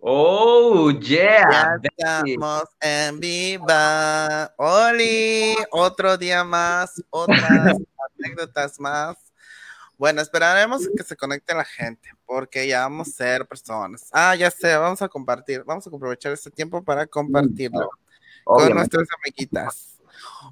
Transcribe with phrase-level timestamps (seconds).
[0.00, 1.76] Oh, yeah.
[1.98, 4.54] Ya estamos en viva.
[4.56, 7.40] Oli, otro día más, otras
[8.18, 9.16] anécdotas más.
[9.96, 14.08] Bueno, esperaremos que se conecte la gente, porque ya vamos a ser personas.
[14.12, 17.90] Ah, ya sé, vamos a compartir, vamos a aprovechar este tiempo para compartirlo
[18.44, 19.97] con nuestras amiguitas.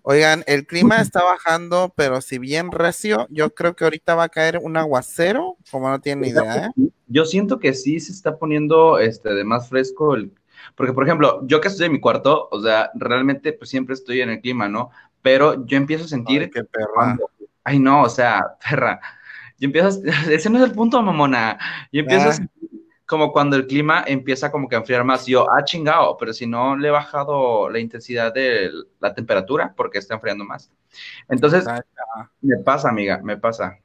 [0.03, 4.29] Oigan, el clima está bajando, pero si bien recio, yo creo que ahorita va a
[4.29, 6.71] caer un aguacero, como no tienen ni idea, ¿eh?
[7.09, 10.33] Yo siento que sí se está poniendo este de más fresco el
[10.75, 14.21] porque por ejemplo, yo que estoy en mi cuarto, o sea, realmente pues siempre estoy
[14.21, 14.91] en el clima, ¿no?
[15.23, 16.87] Pero yo empiezo a sentir Ay, qué perra.
[16.95, 17.31] cuando-
[17.65, 19.01] ay no, o sea, perra.
[19.59, 19.93] Yo empiezo a-
[20.33, 21.59] ese no es el punto, mamona.
[21.93, 22.33] Yo empiezo a Ah.
[22.33, 22.56] sentir
[23.07, 26.47] como cuando el clima empieza como que a enfriar más, yo, ah, chingado, pero si
[26.47, 28.71] no le he bajado la intensidad de
[29.01, 30.71] la temperatura porque está enfriando más.
[31.29, 31.65] Entonces,
[32.41, 33.79] me pasa, amiga, me pasa.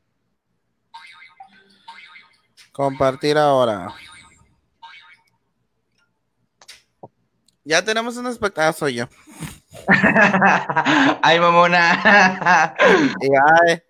[2.71, 3.93] Compartir ahora.
[7.63, 9.05] Ya tenemos un espectador, ah, soy yo.
[11.21, 12.73] Ay, mamona.
[12.75, 13.81] Ay,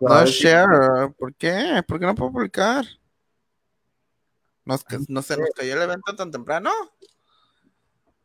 [0.00, 1.12] no share.
[1.18, 1.84] ¿Por qué?
[1.86, 2.84] ¿Por qué no puedo publicar?
[4.66, 6.70] Nos, no se nos cayó el evento tan temprano.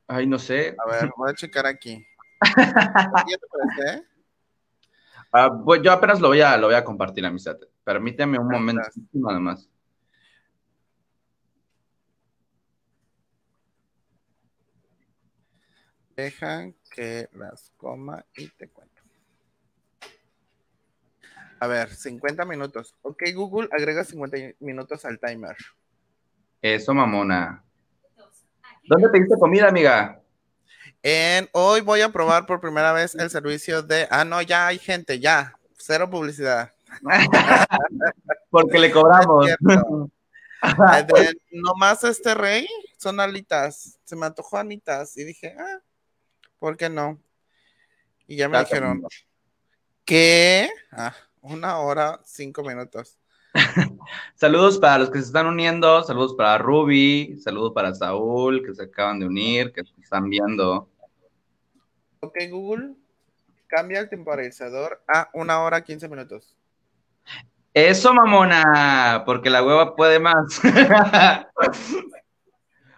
[0.08, 0.75] Ay, no sé.
[0.84, 2.06] A ver, voy a checar aquí.
[2.58, 4.08] ¿Ya te parece?
[5.64, 7.58] Pues yo apenas lo voy a, lo voy a compartir, amistad.
[7.84, 8.81] Permíteme un momento,
[9.14, 9.69] nada más.
[16.16, 19.02] Dejan que las coma y te cuento.
[21.59, 22.95] A ver, 50 minutos.
[23.03, 25.56] Ok, Google, agrega 50 minutos al timer.
[26.61, 27.63] Eso, mamona.
[28.83, 30.21] ¿Dónde pediste comida, amiga?
[31.03, 34.07] En, hoy voy a probar por primera vez el servicio de.
[34.11, 35.55] Ah, no, ya hay gente, ya.
[35.77, 36.71] Cero publicidad.
[38.51, 39.47] Porque le cobramos.
[41.07, 42.67] De- nomás este rey
[42.97, 43.97] son alitas.
[44.03, 45.17] Se me antojó anitas.
[45.17, 45.79] Y dije, ah,
[46.59, 47.19] ¿por qué no?
[48.27, 49.03] Y ya me Está dijeron.
[50.05, 50.69] ¿qué?
[50.91, 53.17] Ah, una hora, cinco minutos.
[54.35, 58.84] Saludos para los que se están uniendo, saludos para Ruby, saludos para Saúl, que se
[58.84, 60.89] acaban de unir, que se están viendo.
[62.22, 62.95] Ok, Google,
[63.67, 66.56] cambia el temporizador a una hora, quince minutos.
[67.73, 70.59] Eso, mamona, porque la hueva puede más.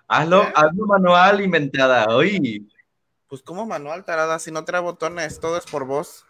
[0.07, 2.07] hazlo, hazlo manual, inventada.
[2.15, 2.63] Oye,
[3.27, 6.25] Pues como manual, tarada, si no trae botones, todo es por voz.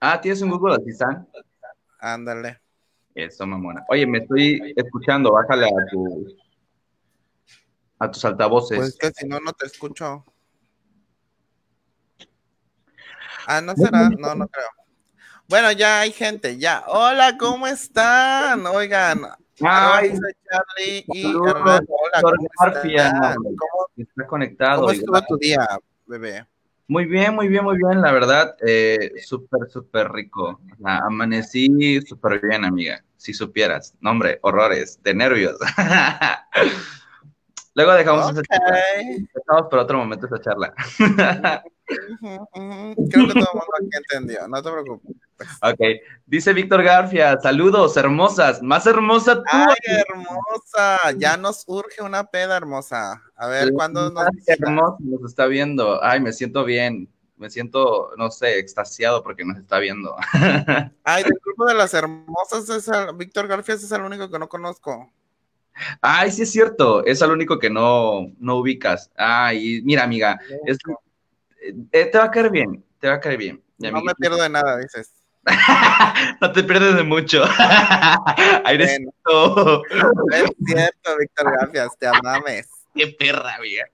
[0.00, 1.28] ah, ¿tienes un Google Assistant?
[2.00, 2.60] Ándale.
[3.14, 3.84] Eso, mamona.
[3.88, 6.26] Oye, me estoy escuchando, bájale a tu
[7.98, 8.78] a tus altavoces.
[8.78, 10.24] Pues que si no, no te escucho.
[13.46, 14.68] Ah, no será, no, no creo.
[15.48, 16.84] Bueno, ya hay gente, ya.
[16.86, 18.64] Hola, ¿cómo están?
[18.66, 19.26] Oigan,
[19.60, 20.12] Ay,
[20.48, 21.24] Charlie y.
[21.34, 21.82] Hola,
[22.22, 23.36] ¿cómo están?
[23.36, 24.80] ¿Cómo, está conectado.
[24.80, 25.66] cómo estuvo tu día,
[26.06, 26.46] bebé?
[26.90, 30.60] Muy bien, muy bien, muy bien, la verdad, eh, súper, súper rico.
[30.82, 33.94] Amanecí súper bien, amiga, si supieras.
[34.00, 35.56] No, hombre, horrores, de nervios.
[37.76, 38.80] Luego dejamos esa charla.
[39.32, 40.74] Dejamos para otro momento esa charla.
[41.86, 45.16] Creo que todo el mundo aquí entendió, no te preocupes.
[45.62, 45.80] Ok,
[46.26, 49.42] dice Víctor Garfia, saludos, hermosas, más hermosa tú.
[49.50, 49.76] Ay,
[50.08, 53.22] hermosa, ya nos urge una peda hermosa.
[53.36, 56.02] A ver, Sí, ¿cuándo nos hermoso nos está viendo.
[56.02, 60.14] Ay, me siento bien, me siento, no sé, extasiado porque nos está viendo.
[61.04, 64.48] Ay, del grupo de las hermosas, es el- Víctor García es el único que no
[64.48, 65.10] conozco.
[66.02, 69.10] Ay, sí es cierto, es el único que no, no ubicas.
[69.16, 70.78] Ay, mira, amiga, es-
[71.92, 73.62] eh, te va a caer bien, te va a caer bien.
[73.78, 75.14] No me pierdo de nada, dices.
[76.40, 77.44] no te pierdes de mucho.
[78.64, 79.82] Bueno,
[80.32, 82.68] es cierto, Víctor García, te amames.
[82.94, 83.84] Qué perra, amiga.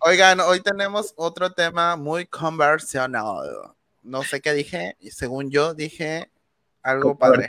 [0.00, 3.72] Oigan, hoy tenemos otro tema muy conversional.
[4.02, 6.30] No sé qué dije, y según yo dije
[6.82, 7.48] algo padre.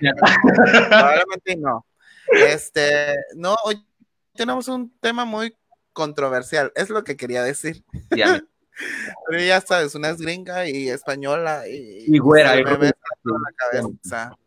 [0.90, 1.86] Probablemente no.
[2.32, 3.86] Este, no, hoy
[4.34, 5.56] tenemos un tema muy
[5.94, 7.84] controversial, es lo que quería decir.
[8.16, 8.42] Ya,
[9.30, 13.52] Pero ya sabes, una es gringa y española y, Y güera, y me toda la
[13.56, 14.38] cabeza.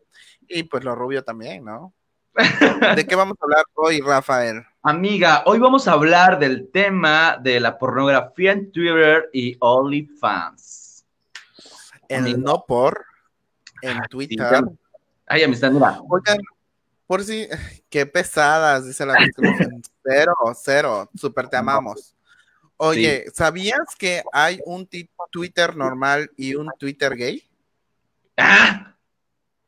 [0.47, 1.93] Y pues lo rubio también, ¿no?
[2.95, 4.63] ¿De qué vamos a hablar hoy, Rafael?
[4.81, 11.05] Amiga, hoy vamos a hablar del tema de la pornografía en Twitter y OnlyFans.
[12.07, 12.37] El Amigo.
[12.39, 13.05] no por
[13.81, 14.63] en Sí, Twitter.
[15.27, 15.99] Ay, amistad, mira.
[16.09, 16.37] Oigan,
[17.05, 17.47] por si,
[17.89, 19.15] qué pesadas, dice la.
[20.03, 22.15] Cero, cero, súper te amamos.
[22.81, 24.87] Oye, ¿sabías que hay un
[25.31, 27.43] Twitter normal y un Twitter gay?
[28.37, 28.95] ¡Ah!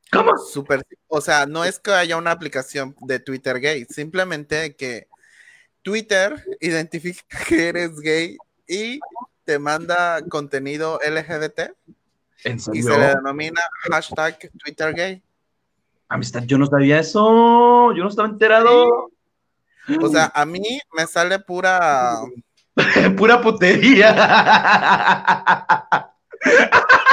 [0.10, 0.38] ¿Cómo?
[0.38, 5.10] Super, o sea, no es que haya una aplicación de Twitter gay, simplemente que
[5.81, 9.02] Twitter identifica que eres gay y
[9.44, 11.75] te manda contenido LGBT
[12.46, 13.62] ¿En y se le denomina
[13.92, 15.22] hashtag Twitter gay.
[16.08, 17.92] Amistad, yo no sabía eso.
[17.94, 19.12] Yo no estaba enterado.
[20.02, 22.22] O sea, a mí me sale pura
[23.18, 24.10] Pura putería.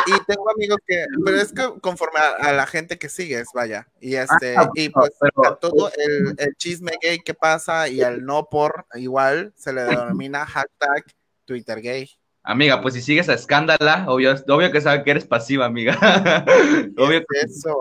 [0.07, 3.87] y tengo amigos que, pero es que conforme a, a la gente que sigues, vaya,
[4.01, 7.89] y este, Ah, y no, pues pero- a todo el, el chisme gay que pasa
[7.89, 11.05] y al no por igual se le denomina hashtag
[11.45, 12.09] Twitter gay.
[12.45, 15.93] Amiga, pues si sigues a escándala, obvio, obvio que sabe que eres pasiva, amiga.
[16.97, 17.77] obvio que Eso,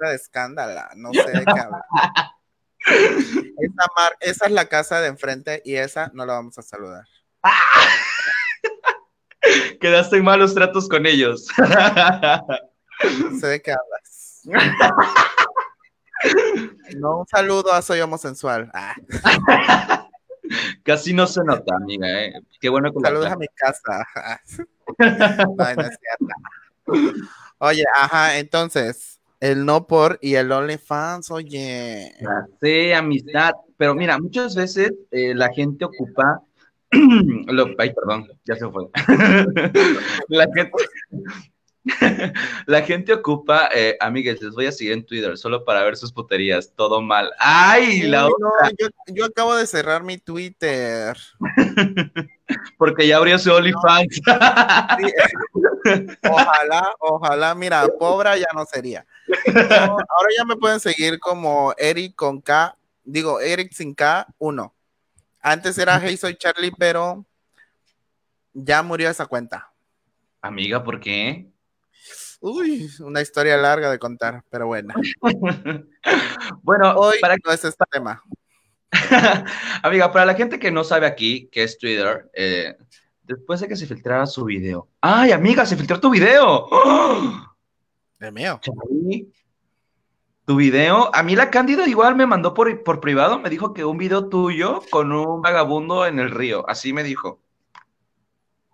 [0.00, 1.82] esa escándala, no sé de qué hablar.
[2.90, 7.04] Esa, mar- esa es la casa de enfrente y esa no la vamos a saludar.
[9.80, 11.46] quedaste en malos tratos con ellos.
[11.58, 14.42] No sé de qué hablas.
[16.96, 18.68] No, un saludo a Soy Homosensual.
[18.74, 18.92] Ah,
[20.82, 22.32] Casi no se nota, amiga, ¿eh?
[22.60, 24.04] Qué bueno que saludos a mi casa.
[24.98, 27.16] Ay, no es cierto.
[27.58, 32.12] Oye, ajá, entonces, el no por y el OnlyFans, oye.
[32.60, 33.52] Sí, amistad.
[33.76, 36.40] Pero mira, muchas veces eh, la gente ocupa.
[36.90, 38.88] lo- ay, perdón, ya se fue.
[40.28, 40.72] la gente.
[42.66, 46.12] La gente ocupa, eh, amigues, les voy a seguir en Twitter solo para ver sus
[46.12, 46.74] puterías.
[46.76, 47.30] Todo mal.
[47.38, 48.02] ¡Ay!
[48.02, 48.30] La no,
[48.78, 51.16] yo, yo acabo de cerrar mi Twitter.
[52.78, 54.16] porque ya abrió su OnlyFans.
[54.16, 55.12] Sí,
[56.30, 59.06] Ojalá, ojalá, mira, pobre ya no sería.
[59.46, 64.74] No, ahora ya me pueden seguir como Eric con K, digo, Eric sin K, uno.
[65.40, 67.24] Antes era Hey Soy Charlie, pero
[68.52, 69.72] ya murió esa cuenta.
[70.40, 71.48] Amiga, ¿por qué?
[72.40, 74.94] Uy, una historia larga de contar, pero bueno.
[76.62, 78.22] bueno, Hoy para no es este tema.
[79.82, 82.76] Amiga, para la gente que no sabe aquí qué es Twitter, eh,
[83.28, 84.88] después de que se filtrara su video.
[85.00, 86.66] ¡Ay, amiga, se filtró tu video!
[86.70, 87.44] ¡Oh!
[88.18, 88.58] El mío.
[88.60, 89.30] Chavi,
[90.44, 93.84] Tu video, a mí la Cándida igual me mandó por, por privado, me dijo que
[93.84, 97.38] un video tuyo con un vagabundo en el río, así me dijo.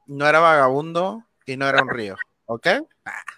[0.07, 2.17] No era vagabundo y no era un río,
[2.47, 2.67] ¿ok?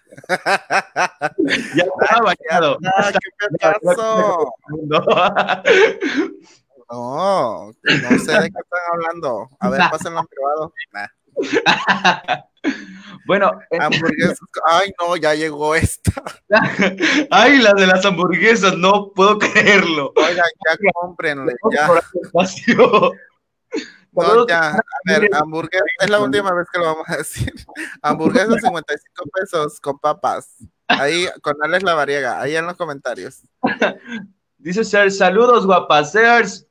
[1.74, 2.78] Ya estaba bañado.
[2.96, 3.19] Ah, qué
[3.58, 4.54] pedazo.
[6.90, 9.48] No, no sé de qué están hablando.
[9.58, 10.72] A ver, pásenlo en privado.
[10.92, 11.06] Nah.
[13.26, 14.38] bueno, eh, Hamburguesas.
[14.66, 16.12] Ay, no, ya llegó esta.
[17.30, 20.12] ay, la de las hamburguesas, no puedo creerlo.
[20.16, 21.88] Oigan, ya cómprenle, ya.
[24.12, 24.70] No, ya.
[24.70, 27.52] A ver, hamburguesa, es la última vez que lo vamos a decir.
[28.00, 30.56] Hamburguesa 55 pesos con papas.
[30.88, 33.42] Ahí, con Alex La Variega, ahí en los comentarios.
[34.56, 36.65] Dice Ser, saludos guapas, Sers.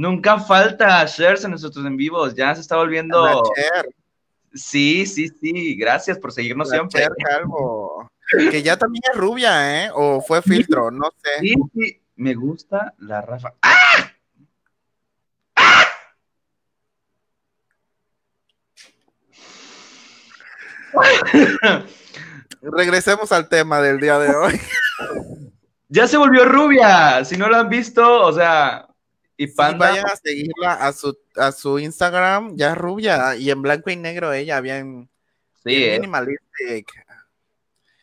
[0.00, 3.42] Nunca falta shares en nuestros en vivos, ya se está volviendo.
[4.54, 7.06] Sí, sí, sí, gracias por seguirnos la siempre.
[7.22, 8.10] Calvo.
[8.50, 9.90] Que ya también es rubia, ¿eh?
[9.92, 11.40] O fue filtro, no sé.
[11.40, 13.52] Sí, sí, me gusta la Rafa.
[22.62, 24.60] Regresemos al tema del día de hoy.
[25.92, 28.89] Ya se volvió rubia, si no lo han visto, o sea,
[29.40, 29.88] y Sí, Panda.
[29.90, 34.32] vayan a seguirla a su, a su Instagram, ya rubia, y en blanco y negro
[34.34, 35.08] ella, bien,
[35.64, 36.92] sí, bien eh, minimalistic.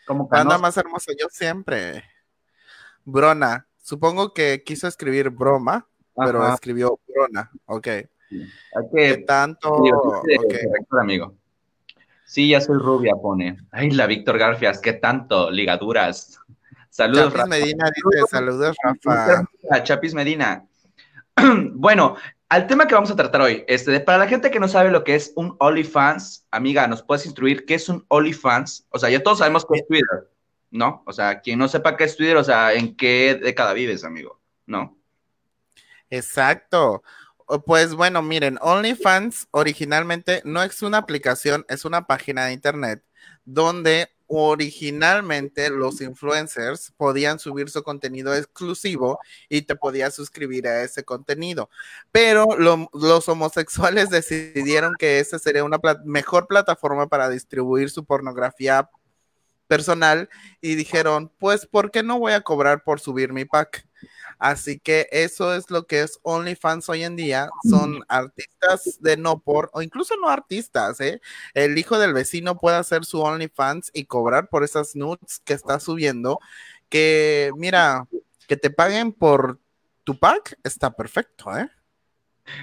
[0.07, 0.57] como Panda canosa.
[0.61, 2.03] más hermoso, yo siempre.
[3.05, 7.87] Brona, supongo que quiso escribir broma, pero escribió brona, ok.
[7.87, 9.69] hay ¿Qué que tanto?
[9.69, 11.35] correcto, amigo.
[12.25, 13.57] Sí, ya soy rubia, pone.
[13.71, 16.39] Ay, la Víctor Garfias, qué tanto, ligaduras.
[16.89, 17.47] Saludos, Chapis Rafa.
[17.47, 19.83] Medina dice, saludos Rafa.
[19.83, 20.65] Chapis Medina.
[21.73, 22.17] bueno,
[22.49, 25.03] al tema que vamos a tratar hoy, este, para la gente que no sabe lo
[25.03, 28.87] que es un OnlyFans, amiga, ¿nos puedes instruir qué es un OnlyFans?
[28.89, 30.29] O sea, ya todos sabemos qué es Twitter,
[30.71, 31.03] ¿no?
[31.05, 34.39] O sea, quien no sepa qué es Twitter, o sea, ¿en qué década vives, amigo?
[34.65, 34.97] ¿No?
[36.09, 37.03] Exacto.
[37.65, 43.03] Pues bueno, miren, OnlyFans originalmente no es una aplicación, es una página de internet
[43.45, 49.19] donde originalmente los influencers podían subir su contenido exclusivo
[49.49, 51.69] y te podías suscribir a ese contenido.
[52.11, 58.89] Pero lo- los homosexuales decidieron que esa sería una mejor plataforma para distribuir su pornografía
[59.67, 60.29] personal
[60.61, 63.86] y dijeron, pues, ¿por qué no voy a cobrar por subir mi pack?
[64.39, 67.49] Así que eso es lo que es OnlyFans hoy en día.
[67.69, 71.21] Son artistas de no por, o incluso no artistas, ¿eh?
[71.53, 75.79] El hijo del vecino puede hacer su OnlyFans y cobrar por esas nudes que está
[75.79, 76.39] subiendo.
[76.89, 78.07] Que, mira,
[78.47, 79.59] que te paguen por
[80.03, 81.69] tu pack está perfecto, ¿eh?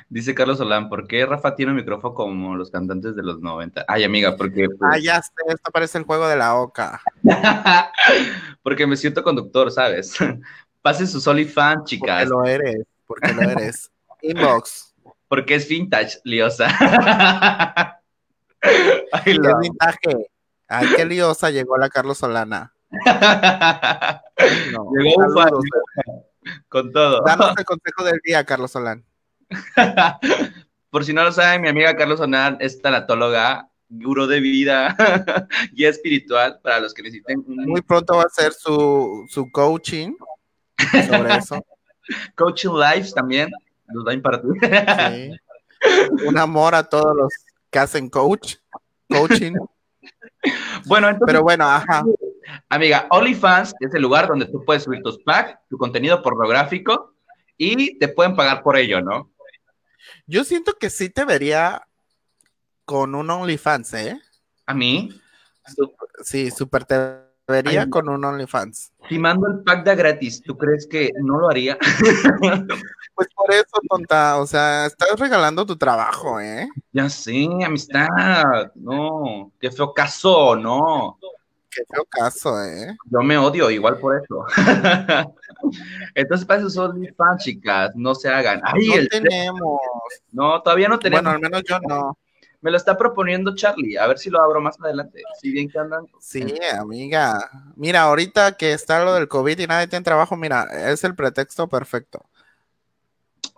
[0.08, 3.84] Dice Carlos Solán, ¿por qué Rafa tiene un micrófono como los cantantes de los 90?
[3.86, 4.66] Ay, amiga, porque...
[4.66, 7.02] Pues ah, ya sé, esto parece el juego de la oca.
[8.62, 10.16] porque me siento conductor, ¿sabes?
[10.84, 12.28] Pasen sus OnlyFans, chicas.
[12.28, 13.90] Porque lo eres, porque lo eres.
[14.20, 14.94] Inbox.
[15.28, 16.68] Porque es vintage, liosa.
[18.60, 20.26] Ay, qué vintage.
[20.68, 22.74] Ay, qué liosa llegó la Carlos Solana.
[24.60, 25.48] llegó un fan,
[26.68, 27.22] con todo.
[27.24, 29.06] Danos el consejo del día, Carlos Solán.
[30.90, 34.94] Por si no lo saben, mi amiga Carlos Solán es tanatóloga, gurú de vida,
[35.72, 37.42] guía espiritual para los que necesiten.
[37.46, 40.12] Muy pronto va a ser su, su coaching
[41.06, 41.64] sobre eso.
[42.36, 43.50] Coaching Lives también
[43.86, 45.40] nos va a impartir.
[46.26, 47.32] Un amor a todos los
[47.70, 48.56] que hacen coach,
[49.08, 49.54] coaching.
[50.84, 52.04] Bueno, entonces, pero bueno, ajá.
[52.68, 57.14] Amiga, OnlyFans es el lugar donde tú puedes subir tus packs, tu contenido pornográfico
[57.56, 59.30] y te pueden pagar por ello, ¿no?
[60.26, 61.88] Yo siento que sí te vería
[62.84, 64.20] con un OnlyFans, ¿eh?
[64.66, 65.18] ¿A mí?
[66.22, 68.92] Sí, súper te vería con un OnlyFans.
[69.08, 71.78] Si mando el pack de gratis, ¿tú crees que no lo haría?
[73.14, 76.68] pues por eso, tonta, o sea, estás regalando tu trabajo, ¿eh?
[76.92, 81.18] Ya sé, amistad, no, qué feo caso, no.
[81.70, 82.96] Qué feo caso, ¿eh?
[83.10, 84.44] Yo me odio igual por eso.
[86.14, 88.60] Entonces, para eso son OnlyFans, chicas, no se hagan.
[88.60, 89.80] no tenemos.
[90.32, 91.24] No, todavía no tenemos.
[91.24, 92.16] Bueno, al menos yo no.
[92.64, 95.22] Me lo está proponiendo Charlie, a ver si lo abro más adelante.
[95.38, 96.06] Si bien que andan.
[96.18, 96.42] Sí,
[96.72, 97.50] amiga.
[97.76, 101.68] Mira, ahorita que está lo del COVID y nadie tiene trabajo, mira, es el pretexto
[101.68, 102.24] perfecto.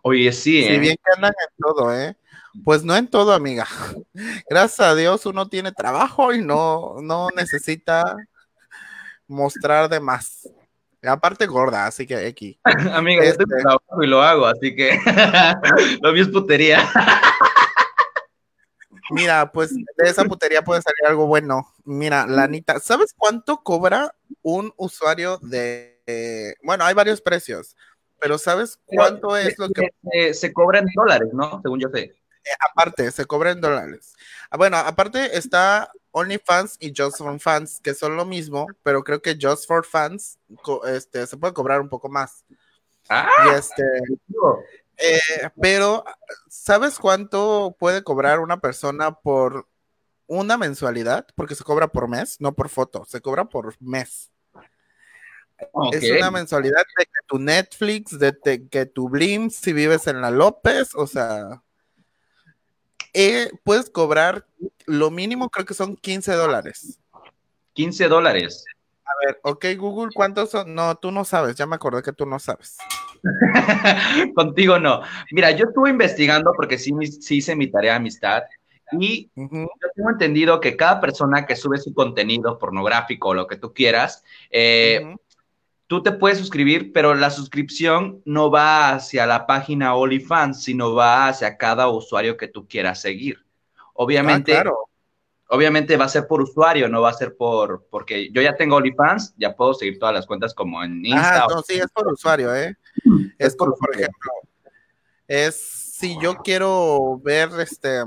[0.03, 0.73] Oye, sí, ¿eh?
[0.73, 2.17] Si bien que andan en todo, ¿eh?
[2.65, 3.69] Pues no en todo, amiga.
[4.51, 8.17] Gracias a Dios uno tiene trabajo y no, no necesita
[9.29, 10.49] mostrar de más.
[11.05, 12.59] Aparte gorda, así que X.
[12.93, 14.99] amiga, yo tengo este trabajo y lo hago, así que
[16.03, 16.91] lo mío es putería.
[19.11, 21.73] Mira, pues de esa putería puede salir algo bueno.
[21.85, 26.57] Mira, Lanita, ¿sabes cuánto cobra un usuario de...
[26.63, 27.77] bueno, hay varios precios,
[28.21, 29.91] pero ¿sabes cuánto es lo que...
[30.33, 31.61] Se, cobra en dólares, ¿no?
[31.63, 32.01] Según yo sé.
[32.01, 34.15] Eh, aparte, se cobra en dólares.
[34.51, 39.21] Ah, bueno, aparte está OnlyFans y Just for Fans, que son lo mismo, pero creo
[39.21, 40.39] que Just for Fans
[40.87, 42.45] este, se puede cobrar un poco más.
[43.09, 43.85] Ah, y este,
[44.99, 46.05] eh, pero,
[46.49, 49.69] ¿sabes cuánto puede cobrar una persona por
[50.27, 51.27] una mensualidad?
[51.35, 54.31] Porque se cobra por mes, no por foto, se cobra por mes.
[55.93, 60.31] Es una mensualidad de que tu Netflix, de que tu Blim, si vives en la
[60.31, 61.63] López, o sea,
[63.15, 64.47] eh, puedes cobrar
[64.85, 67.01] lo mínimo, creo que son 15 dólares.
[67.73, 68.65] 15 dólares.
[69.05, 70.75] A ver, ok, Google, ¿cuántos son?
[70.75, 72.77] No, tú no sabes, ya me acordé que tú no sabes.
[74.35, 75.03] Contigo no.
[75.31, 78.43] Mira, yo estuve investigando porque sí, sí hice mi tarea de amistad
[78.93, 83.57] y yo tengo entendido que cada persona que sube su contenido pornográfico o lo que
[83.57, 85.17] tú quieras, eh,
[85.89, 91.29] tú te puedes suscribir, pero la suscripción no va hacia la página OnlyFans, sino va
[91.29, 93.45] hacia cada usuario que tú quieras seguir.
[93.93, 94.89] Obviamente, ah, claro
[95.49, 98.77] obviamente va a ser por usuario, no va a ser por, porque yo ya tengo
[98.77, 101.45] OnlyFans, ya puedo seguir todas las cuentas como en Insta.
[101.45, 102.77] Ah, no, sí, es por usuario, ¿eh?
[103.39, 104.33] Es, como, por, ejemplo,
[105.29, 108.03] es si yo quiero ver este...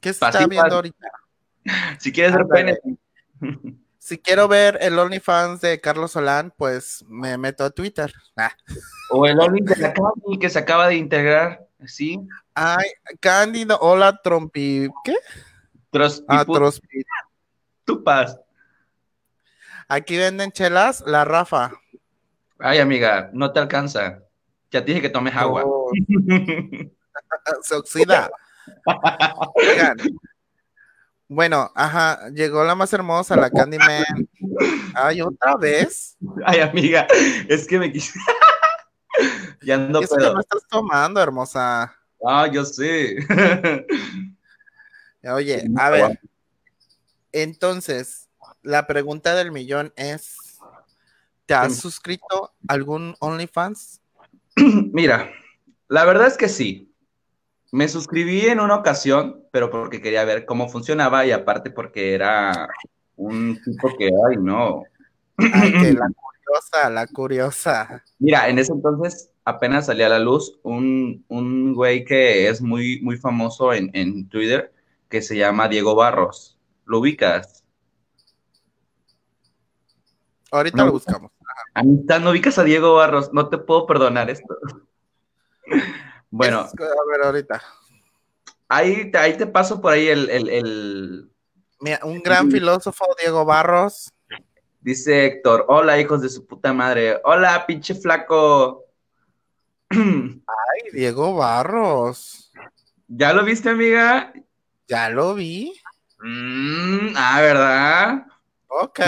[0.00, 1.08] ¿Qué está viendo ahorita?
[1.98, 2.78] Si quieres ver pene.
[4.08, 8.10] Si quiero ver el OnlyFans de Carlos Solán, pues me meto a Twitter.
[8.38, 8.52] Ah.
[9.10, 12.20] O el OnlyFans de que se acaba de integrar, ¿sí?
[12.54, 14.88] Ay, Cándido, hola, Trompi.
[15.04, 15.14] ¿Qué?
[16.28, 16.44] ah,
[17.84, 18.38] Tu paz.
[19.88, 21.72] Aquí venden chelas, la Rafa.
[22.58, 24.22] Ay, amiga, no te alcanza.
[24.70, 25.62] Ya te dije que tomes agua.
[25.64, 25.90] Oh.
[27.62, 28.30] Se oxida.
[31.26, 34.04] Bueno, ajá, llegó la más hermosa, la Candyman.
[34.94, 36.16] Ay, otra vez.
[36.44, 37.06] Ay, amiga,
[37.48, 38.18] es que me quise.
[39.62, 40.34] ya no puedo.
[40.34, 41.94] ¿Qué estás tomando, hermosa?
[42.24, 43.16] Ah, yo sé.
[45.22, 46.20] Oye, a ver.
[47.32, 48.28] Entonces,
[48.62, 50.36] la pregunta del millón es:
[51.46, 54.00] ¿te has suscrito algún OnlyFans?
[54.92, 55.30] Mira,
[55.88, 56.92] la verdad es que sí.
[57.70, 62.68] Me suscribí en una ocasión, pero porque quería ver cómo funcionaba y aparte porque era
[63.16, 64.84] un tipo que, ay, no.
[65.36, 66.08] Ay, que la
[66.48, 68.04] curiosa, la curiosa.
[68.18, 73.00] Mira, en ese entonces apenas salía a la luz un, un güey que es muy,
[73.02, 74.72] muy famoso en, en Twitter,
[75.08, 76.58] que se llama Diego Barros.
[76.84, 77.64] ¿Lo ubicas?
[80.50, 81.30] Ahorita lo buscamos.
[81.74, 84.56] Amistad, no ubicas a Diego Barros, no te puedo perdonar esto.
[86.30, 86.60] bueno.
[86.60, 87.62] a ver, ahorita.
[88.68, 91.30] Ahí, ahí te paso por ahí el, el, el...
[91.80, 94.12] Mira, un gran filósofo, Diego Barros.
[94.80, 97.20] Dice Héctor, hola hijos de su puta madre.
[97.24, 98.84] Hola, pinche flaco.
[99.90, 102.52] Ay, Diego Barros.
[103.08, 104.32] ¿Ya lo viste, amiga?
[104.86, 105.74] Ya lo vi.
[106.20, 108.26] Mm, ah, ¿verdad?
[108.68, 109.00] Ok.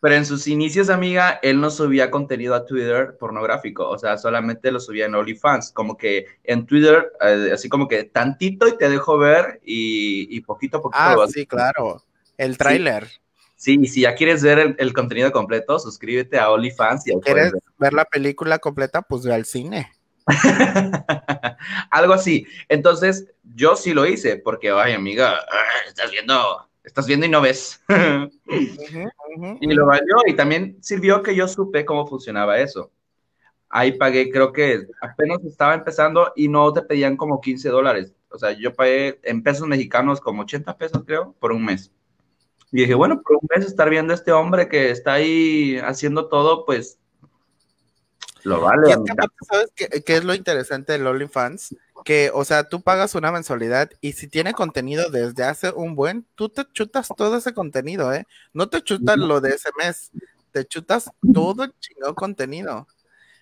[0.00, 4.72] Pero en sus inicios, amiga, él no subía contenido a Twitter pornográfico, o sea, solamente
[4.72, 8.88] lo subía en OnlyFans, como que en Twitter, eh, así como que tantito y te
[8.88, 11.22] dejo ver y, poquito a poquito.
[11.22, 12.02] Ah, sí, claro,
[12.38, 13.08] el tráiler.
[13.08, 13.20] Sí.
[13.66, 17.06] Y si ya quieres ver el, contenido completo, suscríbete a OnlyFans.
[17.06, 17.92] Y ¿Quieres ver.
[17.92, 19.02] la película completa?
[19.02, 19.92] Pues ve al cine.
[21.90, 22.46] Algo así.
[22.68, 25.40] Entonces, yo sí lo hice, porque, ay, amiga,
[25.86, 27.82] estás viendo estás viendo y no ves.
[29.60, 32.90] Y lo valió y también sirvió que yo supe cómo funcionaba eso.
[33.68, 38.12] Ahí pagué, creo que apenas estaba empezando y no te pedían como 15 dólares.
[38.30, 41.92] O sea, yo pagué en pesos mexicanos como 80 pesos, creo, por un mes.
[42.72, 46.28] Y dije, bueno, por un mes estar viendo a este hombre que está ahí haciendo
[46.28, 46.98] todo, pues
[48.42, 48.94] lo vale.
[49.50, 51.74] ¿Sabes qué, qué, es lo interesante del OnlyFans?
[52.04, 56.26] que, o sea, tú pagas una mensualidad y si tiene contenido desde hace un buen,
[56.34, 58.26] tú te chutas todo ese contenido, ¿eh?
[58.52, 60.10] No te chutas lo de ese mes,
[60.52, 62.86] te chutas todo el chingado contenido.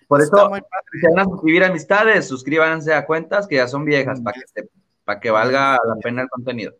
[0.07, 0.49] Por eso,
[0.91, 4.69] si van a suscribir amistades, suscríbanse a cuentas que ya son viejas, para que,
[5.05, 6.73] para que valga la pena el contenido.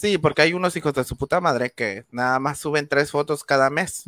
[0.00, 3.44] Sí, porque hay unos hijos de su puta madre que nada más suben tres fotos
[3.44, 4.04] cada mes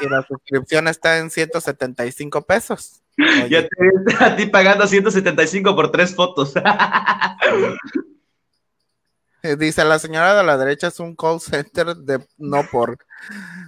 [0.00, 3.02] y la suscripción está en 175 pesos.
[3.50, 6.54] Ya te a ti pagando 175 por tres fotos.
[9.58, 12.96] Dice, la señora de la derecha es un call center de no por.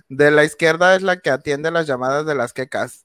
[0.09, 3.05] De la izquierda es la que atiende las llamadas de las quecas.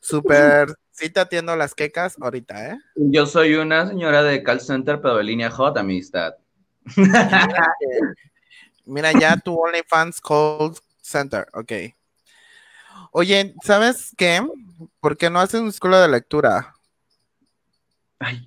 [0.00, 2.78] Super, sí te atiendo las quecas ahorita, ¿eh?
[2.94, 6.34] Yo soy una señora de call center, pero de línea hot, amistad.
[8.84, 11.72] Mira, ya tu OnlyFans call center, ok.
[13.12, 14.46] Oye, ¿sabes qué?
[15.00, 16.74] ¿Por qué no haces una escuela de lectura?
[18.18, 18.46] Ay.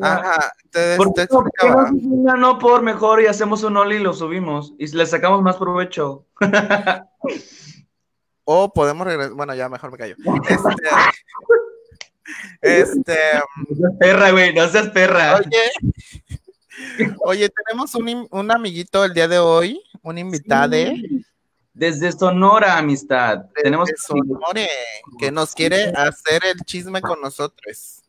[0.00, 4.74] Ajá, te, ¿Por, te no, no, por mejor y hacemos un Oli y lo subimos
[4.78, 6.24] y le sacamos más provecho.
[8.46, 10.16] o podemos regresar, bueno, ya mejor me callo.
[12.62, 13.18] Este, este
[13.68, 15.36] no seas perra, güey, no seas perra.
[15.36, 20.76] Oye, oye tenemos un, un amiguito el día de hoy, un invitado.
[21.74, 23.46] Desde Sonora, amistad.
[23.62, 24.66] Tenemos Sonora,
[25.18, 28.02] que nos quiere hacer el chisme con nosotros.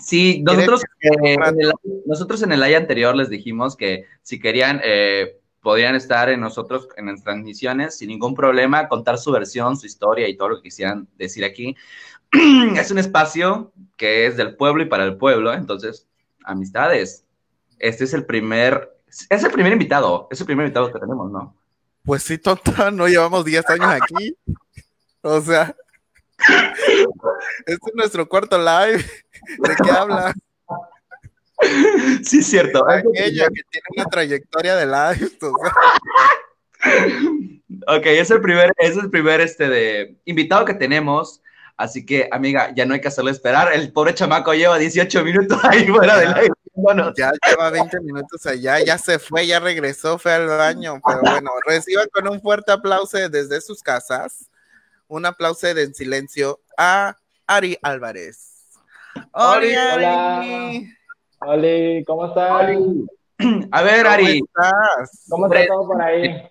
[0.00, 1.72] Sí, nosotros, eh, en el,
[2.04, 6.88] nosotros en el año anterior les dijimos que si querían, eh, podrían estar en nosotros
[6.98, 10.64] en las transmisiones sin ningún problema, contar su versión, su historia y todo lo que
[10.64, 11.74] quisieran decir aquí.
[12.76, 16.06] es un espacio que es del pueblo y para el pueblo, entonces,
[16.44, 17.24] amistades.
[17.78, 18.94] Este es el primer,
[19.30, 21.56] es el primer invitado, es el primer invitado que tenemos, ¿no?
[22.04, 24.36] Pues sí, tonta, no llevamos 10 años aquí.
[25.22, 25.74] O sea,
[27.66, 29.02] este es nuestro cuarto live.
[29.58, 30.34] ¿De qué habla?
[32.24, 32.84] Sí, es cierto.
[33.14, 35.30] Ella que tiene una trayectoria de live.
[37.86, 41.42] Ok, es el primer, es el primer este de invitado que tenemos.
[41.76, 43.72] Así que, amiga, ya no hay que hacerlo esperar.
[43.72, 46.54] El pobre chamaco lleva 18 minutos ahí fuera del aire.
[47.16, 51.50] Ya lleva 20 minutos allá, ya se fue, ya regresó, fue al baño, pero bueno,
[51.64, 54.50] reciban con un fuerte aplauso desde sus casas,
[55.06, 58.72] un aplauso en silencio a Ari Álvarez.
[59.30, 60.04] Hola, Ari.
[60.04, 60.80] Hola,
[62.06, 62.70] ¿cómo estás?
[63.70, 64.40] A ver, Ari.
[64.40, 65.26] Estás?
[65.28, 66.50] ¿Cómo está todo por ahí?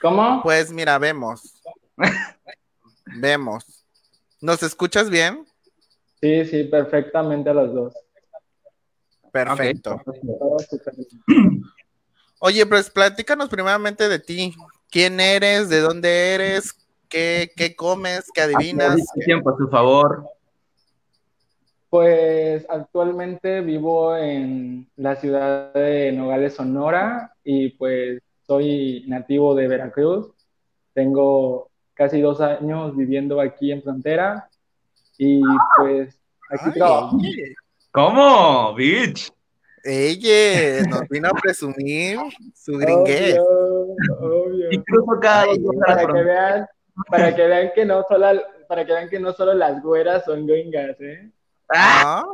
[0.00, 0.42] ¿Cómo?
[0.42, 1.62] Pues mira, vemos.
[3.20, 3.84] vemos.
[4.40, 5.44] ¿Nos escuchas bien?
[6.20, 7.94] Sí, sí, perfectamente a los dos.
[9.32, 10.00] Perfecto.
[12.40, 14.54] Oye, pues platícanos primeramente de ti.
[14.90, 15.68] ¿Quién eres?
[15.68, 16.74] ¿De dónde eres?
[17.08, 18.30] ¿Qué, qué comes?
[18.32, 19.00] ¿Qué adivinas?
[19.24, 20.24] tiempo, a tu favor.
[21.90, 30.32] Pues actualmente vivo en la ciudad de Nogales, Sonora, y pues soy nativo de Veracruz.
[30.92, 34.48] Tengo casi dos años viviendo aquí en frontera
[35.16, 35.40] y
[35.78, 36.20] pues
[36.50, 37.18] aquí trabajo.
[37.90, 39.32] ¿Cómo, bitch?
[39.84, 42.18] Ella nos vino a presumir
[42.54, 43.38] su gringuez.
[44.20, 46.66] Obvio, Incluso cada dos Para que vean,
[47.10, 50.46] para que vean que no solo, para que vean que no solo las güeras son
[50.46, 51.30] gringas, ¿eh?
[51.74, 52.24] ¡Ah!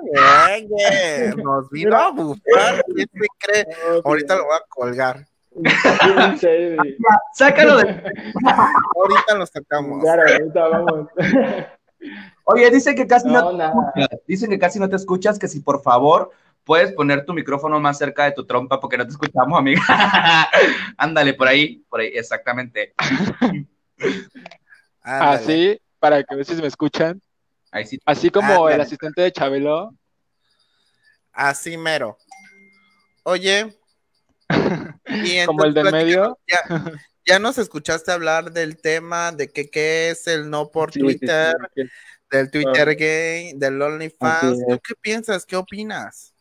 [0.47, 2.85] Ay, oye, nos vino a bufar.
[2.95, 3.67] ¿Quién se cree?
[4.05, 5.27] Ahorita lo voy a colgar.
[5.55, 6.77] Bien.
[7.35, 8.03] Sácalo de.
[8.97, 10.03] Ahorita lo sacamos.
[10.03, 11.09] Claro, ahorita vamos.
[12.45, 13.73] Oye, dicen que casi no, No, nada.
[14.29, 16.31] dicen que casi no te escuchas, que si por favor
[16.65, 19.81] puedes poner tu micrófono más cerca de tu trompa porque no te escuchamos, amiga.
[20.99, 22.93] Ándale, por ahí, por ahí, exactamente.
[25.01, 25.37] Ándale.
[25.37, 27.21] Así, para que a si me escuchan.
[27.75, 27.99] Ahí sí.
[28.07, 28.77] Así como Ándale.
[28.77, 29.91] el asistente de Chabelo.
[31.33, 32.17] Así mero.
[33.25, 33.77] Oye.
[35.07, 36.39] y Como el del medio.
[36.47, 36.93] Ya,
[37.27, 41.07] ya nos escuchaste hablar del tema de que qué es el no por Sí, sí,
[41.07, 41.83] sí, Twitter, sí.
[42.31, 44.61] del Twitter gay, del OnlyFans.
[44.69, 45.45] ¿Tú qué piensas?
[45.45, 46.33] ¿Qué opinas?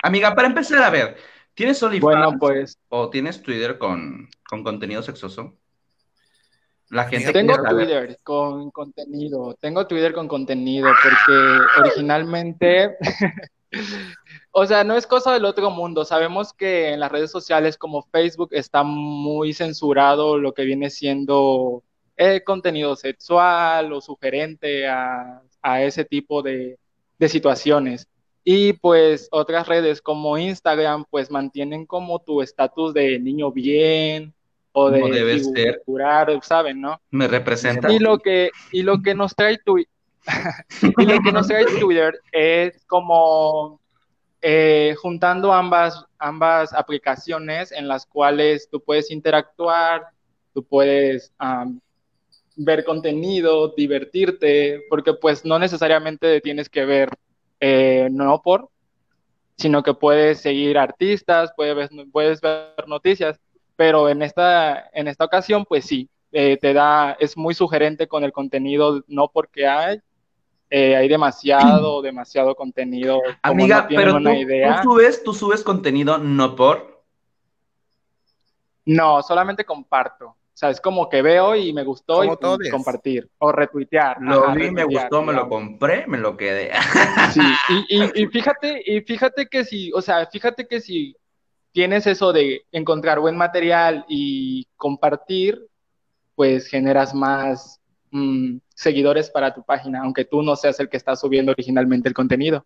[0.00, 1.16] Amiga, para empezar, a ver,
[1.54, 5.58] ¿tienes OnlyFans Bueno, pues o tienes Twitter con, con contenido sexoso?
[6.90, 7.54] La gente tengo.
[7.68, 9.54] Twitter con contenido.
[9.60, 12.96] Tengo Twitter con contenido porque originalmente,
[14.52, 16.04] o sea, no es cosa del otro mundo.
[16.04, 21.82] Sabemos que en las redes sociales como Facebook está muy censurado lo que viene siendo
[22.16, 26.78] eh, contenido sexual o sugerente a, a ese tipo de,
[27.18, 28.08] de situaciones.
[28.44, 34.34] Y pues otras redes como Instagram pues mantienen como tu estatus de niño bien
[34.78, 35.82] o de debe ser.
[35.84, 37.00] figurar, ¿saben, no?
[37.10, 37.92] Me representa.
[37.92, 39.88] Y lo que, y lo que nos trae Twi-
[40.98, 43.80] y lo que nos trae Twitter es como
[44.40, 50.02] eh, juntando ambas, ambas aplicaciones en las cuales tú puedes interactuar,
[50.54, 51.32] tú puedes
[52.56, 57.10] ver contenido, divertirte, porque pues no necesariamente tienes que ver
[57.60, 58.68] eh, no por,
[59.56, 63.40] sino que puedes seguir artistas, puedes puedes ver noticias,
[63.78, 68.24] pero en esta, en esta ocasión pues sí, eh, te da, es muy sugerente con
[68.24, 70.00] el contenido, no porque hay,
[70.70, 74.74] eh, hay demasiado, demasiado contenido, como Amiga, no pero una tú, idea.
[74.82, 77.04] tú subes, tú subes contenido no por.
[78.86, 80.28] No, solamente comparto.
[80.30, 82.58] O sea, es como que veo y me gustó y pum, todos.
[82.68, 84.20] compartir o retuitear.
[84.20, 85.48] Lo Ajá, vi, me retuitear, gustó, me lo digamos.
[85.48, 86.72] compré, me lo quedé.
[87.24, 91.16] Sí, y, y- y fíjate, y fíjate que si, o sea, fíjate que si
[91.72, 95.66] tienes eso de encontrar buen material y compartir,
[96.34, 101.16] pues generas más mm, seguidores para tu página, aunque tú no seas el que está
[101.16, 102.64] subiendo originalmente el contenido.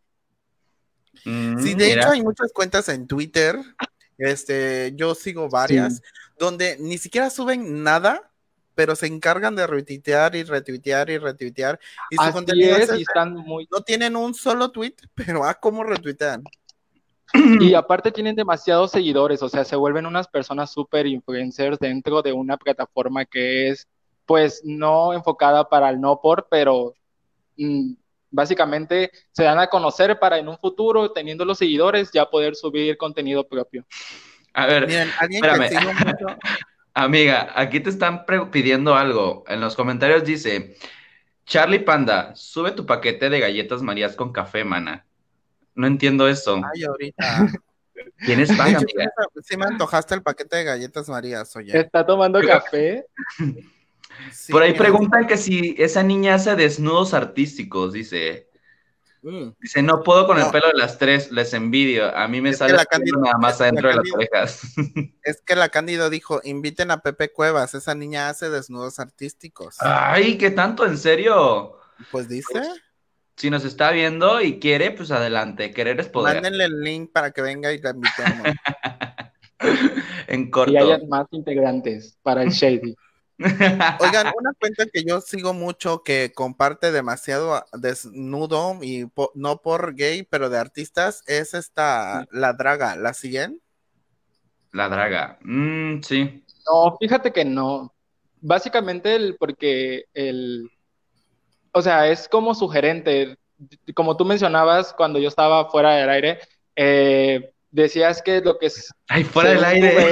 [1.25, 2.03] Mm, Sí, de mira.
[2.03, 3.59] hecho hay muchas cuentas en Twitter.
[4.19, 6.03] Este, yo sigo varias
[6.39, 8.31] donde ni siquiera suben nada,
[8.75, 11.79] pero se encargan de retuitear y retuitear y retuitear.
[12.11, 15.45] Y su Así contenido es, es- y están muy, no tienen un solo tweet, pero
[15.45, 16.43] ah, cómo retuitean.
[17.35, 22.33] Y aparte tienen demasiados seguidores, o sea, se vuelven unas personas súper influencers dentro de
[22.33, 23.89] una plataforma que es,
[24.27, 26.95] pues, no enfocada para el no por, pero
[27.57, 27.93] mm,
[28.31, 32.97] básicamente se dan a conocer para en un futuro, teniendo los seguidores, ya poder subir
[32.97, 33.85] contenido propio.
[34.55, 35.69] A ver, Miren, alguien espérame.
[35.69, 36.39] que sigo mucho,
[36.95, 39.45] amiga, aquí te están pidiendo algo.
[39.49, 40.77] En los comentarios dice,
[41.47, 45.07] Charlie Panda, sube tu paquete de galletas Marías con café, mana.
[45.75, 46.61] No entiendo eso.
[46.75, 47.47] ay, ahorita.
[48.19, 49.13] ¿Quién es De fan, hecho, amiga?
[49.45, 51.79] sí me antojaste el paquete de galletas Marías, oye.
[51.79, 53.07] ¿Está tomando café?
[54.33, 58.49] Sí, Por ahí preguntan que si esa niña hace desnudos artísticos, dice.
[59.23, 59.51] Mm.
[59.61, 62.15] Dice, no puedo con el pelo de las tres, les envidio.
[62.17, 64.63] A mí me Es sale la Cándido- nada más la adentro de las orejas.
[65.23, 69.77] Es que la Cándido dijo, inviten a Pepe Cuevas, esa niña hace desnudos artísticos.
[69.79, 70.85] Ay, ¿qué tanto?
[70.87, 71.79] ¿En serio?
[72.11, 72.61] Pues dice,
[73.37, 75.71] Si nos está viendo y quiere, pues adelante.
[75.73, 76.35] Querer es poder.
[76.37, 78.47] mándenle el link para que venga y la invitemos.
[80.27, 80.73] En corto.
[80.73, 82.97] Y haya más integrantes para el Shady.
[83.39, 89.95] Oigan, una cuenta que yo sigo mucho que comparte demasiado desnudo y po- no por
[89.95, 92.97] gay, pero de artistas, es esta, La Draga.
[92.97, 93.61] ¿La siguen?
[94.73, 95.39] La draga.
[95.43, 96.45] Mm, sí.
[96.67, 97.93] No, fíjate que no.
[98.41, 100.71] Básicamente el, porque el,
[101.73, 103.37] o sea, es como sugerente.
[103.95, 106.39] Como tú mencionabas cuando yo estaba fuera del aire,
[106.77, 110.11] eh, decías que lo que es, Ay, fuera del aire.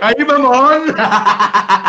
[0.00, 0.94] ay, mamón.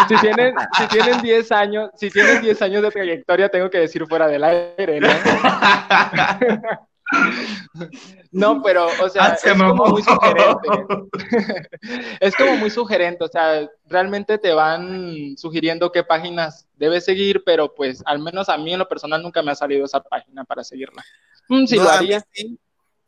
[0.08, 4.06] si tienen, si tienen 10 años, si tienen 10 años de trayectoria, tengo que decir
[4.08, 5.10] fuera del aire, ¿no?
[8.32, 10.70] No, pero, o sea, Ah, es como muy sugerente.
[12.20, 17.74] Es como muy sugerente, o sea, realmente te van sugiriendo qué páginas debes seguir, pero
[17.74, 20.64] pues al menos a mí en lo personal nunca me ha salido esa página para
[20.64, 21.04] seguirla.
[21.50, 22.26] Mm, sí No, lo a mí haría.
[22.32, 22.60] sí,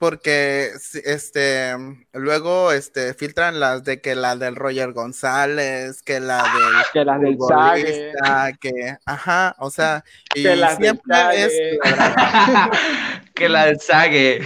[0.02, 0.72] porque
[1.06, 1.76] este
[2.12, 7.20] luego este filtran las de que la del Roger González, que la del que la
[7.20, 11.54] del Sague, que ajá, o sea, y que la siempre es
[13.36, 14.42] que la del Sague.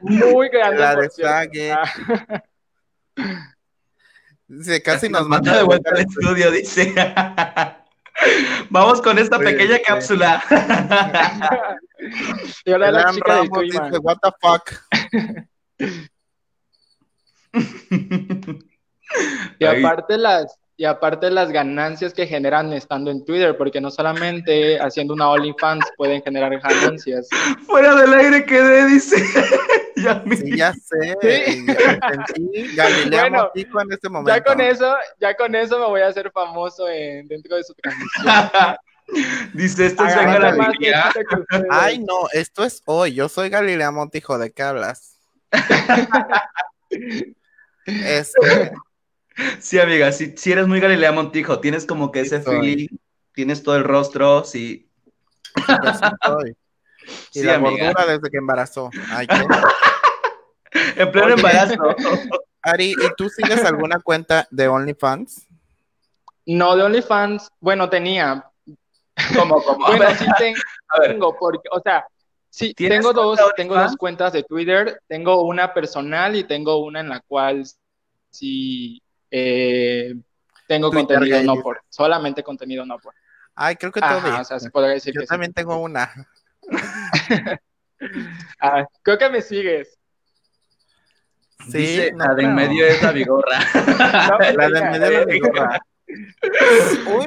[0.00, 0.78] muy grande.
[0.80, 1.32] la por de cierto.
[1.32, 1.72] Sague.
[1.72, 1.84] Ah,
[4.62, 6.92] Sí, casi nos nos manda manda de vuelta al estudio, dice.
[8.70, 9.82] Vamos con esta Sí, pequeña sí.
[9.86, 10.42] cápsula.
[12.64, 13.88] y ahora la chica Ramos clima.
[13.88, 14.70] dice, what the fuck.
[19.58, 19.82] Y Ahí.
[19.84, 25.14] aparte las y aparte las ganancias que generan estando en Twitter, porque no solamente haciendo
[25.14, 27.28] una OnlyFans pueden generar ganancias.
[27.64, 29.16] Fuera del aire quedé, dice.
[29.96, 31.16] ya Sí, ya sé.
[31.22, 31.66] Sí.
[32.76, 34.36] ya Bueno, en este momento.
[34.36, 37.72] Ya con eso, ya con eso me voy a hacer famoso en, dentro de su
[37.82, 38.76] transmisión.
[39.54, 41.64] Dice, esto es ustedes.
[41.70, 43.14] Ay, no, esto es hoy.
[43.14, 45.18] Yo soy Galilea Montijo, ¿de qué hablas?
[47.86, 48.72] Este,
[49.60, 52.58] Sí, amiga, si, si eres muy Galilea Montijo, tienes como que ese soy.
[52.60, 52.88] feeling,
[53.34, 54.90] tienes todo el rostro, sí.
[56.24, 56.56] soy.
[57.32, 57.92] Y Sí, la amiga.
[57.92, 58.90] gordura desde que embarazó.
[59.10, 59.36] Ay, ¿qué?
[60.96, 61.34] En pleno Oye.
[61.34, 61.76] embarazo.
[62.62, 65.46] Ari, ¿y tú sigues alguna cuenta de OnlyFans?
[66.46, 68.44] No, de OnlyFans, bueno, tenía.
[69.34, 69.86] ¿Cómo, cómo?
[69.86, 70.26] Bueno, sí
[70.98, 72.06] tengo, porque, o sea,
[72.50, 77.00] sí, ¿Tienes tengo dos, tengo dos cuentas de Twitter, tengo una personal y tengo una
[77.00, 77.64] en la cual
[78.30, 80.14] sí eh,
[80.68, 83.14] tengo Twitter contenido no por, solamente contenido no por.
[83.54, 84.40] Ay, creo que Ajá, todo.
[84.40, 85.30] o sea, se podría decir Yo que sí.
[85.30, 86.12] también tengo una.
[88.60, 89.98] Ah, creo que me sigues.
[91.70, 93.58] Sí, Dice, no la de en medio es la vigorra.
[94.30, 95.80] No, La mentira, del medio de la vigorra.
[97.06, 97.26] Uy,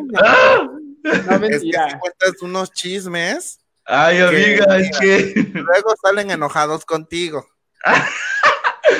[1.03, 1.45] no.
[1.45, 7.45] Es que si cuentas unos chismes, Ay, amiga, es que luego salen enojados contigo.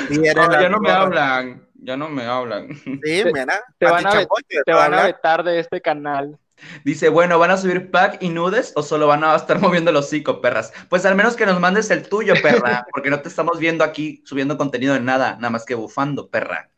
[0.09, 2.69] Y eres No, la ya no me hablan, ya no me hablan.
[2.83, 3.63] Sí, Te- mira.
[3.77, 4.27] te van a te
[4.65, 6.37] Te van a vetar de este canal.
[6.83, 9.97] Dice, bueno, ¿van a subir pack y nudes o solo van a estar moviendo el
[9.97, 10.73] hocico, perras?
[10.89, 14.21] Pues al menos que nos mandes el tuyo, perra, porque no te estamos viendo aquí
[14.25, 16.69] subiendo contenido de nada, nada más que bufando, perra.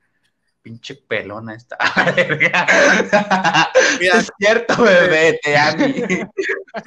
[0.61, 1.75] Pinche pelona esta.
[3.99, 4.19] Mira.
[4.19, 5.85] es cierto, bebé, te amo.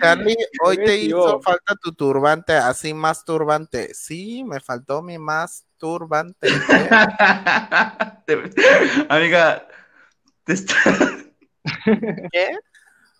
[0.00, 3.92] Charlie, hoy te hizo falta tu turbante, así más turbante.
[3.92, 6.48] Sí, me faltó mi más turbante.
[8.26, 8.50] Te-
[9.08, 9.66] Amiga,
[10.44, 10.76] te está...
[12.32, 12.56] ¿Qué?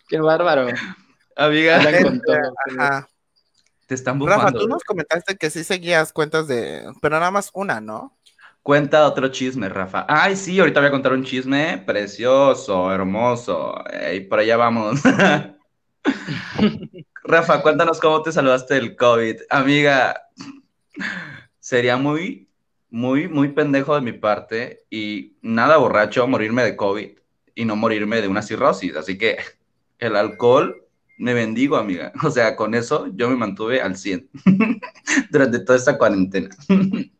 [0.07, 0.67] Qué bárbaro.
[1.35, 2.37] Amiga, Andan con todo.
[2.79, 3.09] Ajá.
[3.87, 4.59] te están Rafa, bufando.
[4.61, 8.17] tú nos comentaste que sí seguías cuentas de, pero nada más una, ¿no?
[8.65, 10.07] Cuenta otro chisme, Rafa.
[10.09, 13.75] Ay, sí, ahorita voy a contar un chisme precioso, hermoso.
[14.11, 15.01] Y por allá vamos.
[17.23, 19.35] Rafa, cuéntanos cómo te saludaste del COVID.
[19.51, 20.19] Amiga,
[21.59, 22.49] sería muy,
[22.89, 27.19] muy, muy pendejo de mi parte y nada borracho morirme de COVID
[27.53, 28.95] y no morirme de una cirrosis.
[28.95, 29.37] Así que
[29.99, 30.87] el alcohol
[31.19, 32.11] me bendigo, amiga.
[32.23, 34.27] O sea, con eso yo me mantuve al 100
[35.29, 36.49] durante toda esta cuarentena.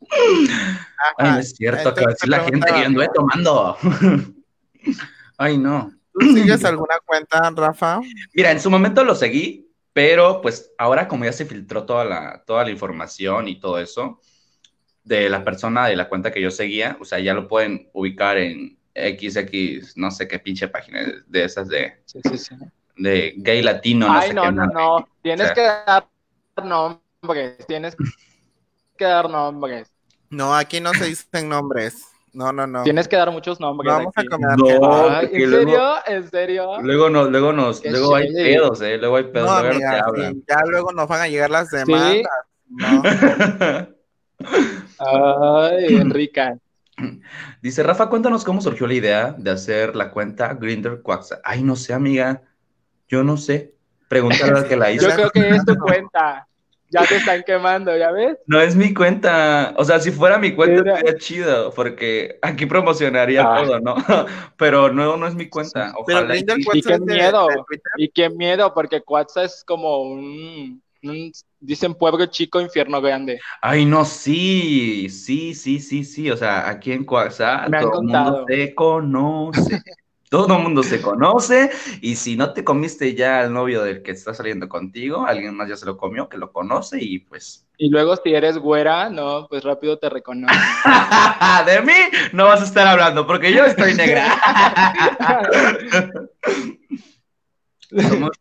[1.17, 3.77] Ay, no es cierto, que decir la te gente que yo anduve tomando.
[5.37, 5.91] Ay, no.
[6.13, 7.99] ¿Tú sigues alguna cuenta, Rafa?
[8.33, 12.43] Mira, en su momento lo seguí, pero pues ahora como ya se filtró toda la,
[12.45, 14.21] toda la información y todo eso
[15.03, 18.37] de la persona de la cuenta que yo seguía, o sea, ya lo pueden ubicar
[18.37, 22.55] en XX, no sé qué pinche página de esas de, Sí, sí, sí.
[22.95, 24.51] de gay latino, no Ay, sé no, qué.
[24.53, 25.09] no, no.
[25.21, 25.53] Tienes O sea.
[25.53, 26.07] que dar
[26.65, 27.67] nombres.
[27.67, 27.95] Tienes
[28.97, 29.91] que dar nombres.
[30.35, 32.05] No, aquí no se dicen nombres.
[32.33, 32.83] No, no, no.
[32.83, 33.93] Tienes que dar muchos nombres.
[33.93, 34.57] Vamos a comer.
[34.57, 35.93] No, Ay, ¿En luego- serio?
[36.05, 36.81] ¿En serio?
[36.81, 39.91] Luego nos, luego nos, Qué luego hay pedos, eh, luego hay pedos, No, luego amiga,
[39.91, 40.33] te hablan.
[40.33, 42.23] sí, ya luego nos van a llegar las demandas.
[42.67, 43.03] No.
[44.99, 46.57] Ay, Enrica.
[47.61, 51.39] Dice Rafa, cuéntanos cómo surgió la idea de hacer la cuenta Grinder Quaxa.
[51.43, 52.41] Ay, no sé, amiga.
[53.07, 53.73] Yo no sé.
[54.07, 55.07] Pregúntale al que la hizo.
[55.09, 56.47] Yo creo que es tu cuenta.
[56.95, 58.38] Ya te están quemando, ¿ya ves?
[58.47, 59.73] No es mi cuenta.
[59.77, 63.63] O sea, si fuera mi cuenta Era- sería chido, porque aquí promocionaría Ah.
[63.63, 63.95] todo, ¿no?
[64.58, 65.93] Pero no, no es mi cuenta.
[66.08, 66.36] Pero Ojalá.
[66.38, 66.63] y Grindr, sí.
[66.63, 67.47] ¿cuál Y qué miedo.
[67.97, 73.39] Y qué miedo, porque Cuatza es como un, un- Dicen pueblo chico, infierno grande.
[73.60, 76.29] Ay, no, sí, sí, sí, sí, sí.
[76.29, 77.03] O sea, aquí en
[77.63, 79.81] han todo el mundo se conoce.
[80.29, 81.71] Todo el mundo se conoce.
[82.01, 85.69] Y si no te comiste ya al novio del que está saliendo contigo, alguien más
[85.69, 87.67] ya se lo comió, que lo conoce y pues.
[87.77, 90.57] Y luego si eres güera, no, pues rápido te reconocen.
[91.65, 91.93] De mí
[92.33, 94.25] no vas a estar hablando porque yo estoy negra.
[98.09, 98.31] Somos.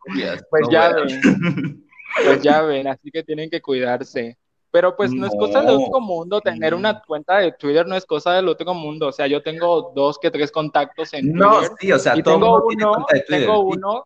[0.51, 1.21] Pues no ya güeras.
[1.23, 1.85] ven,
[2.25, 4.39] pues ya ven, así que tienen que cuidarse.
[4.75, 8.05] Pero pues no, es cosa del otro mundo, tener una cuenta de Twitter no es
[8.05, 9.07] cosa del otro mundo.
[9.07, 11.77] O sea, yo tengo dos que tres contactos en No, Twitter.
[11.79, 13.47] sí, o sea, y todo el tengo mundo uno, cuenta de Twitter.
[13.47, 13.79] tengo sí.
[13.79, 14.05] uno,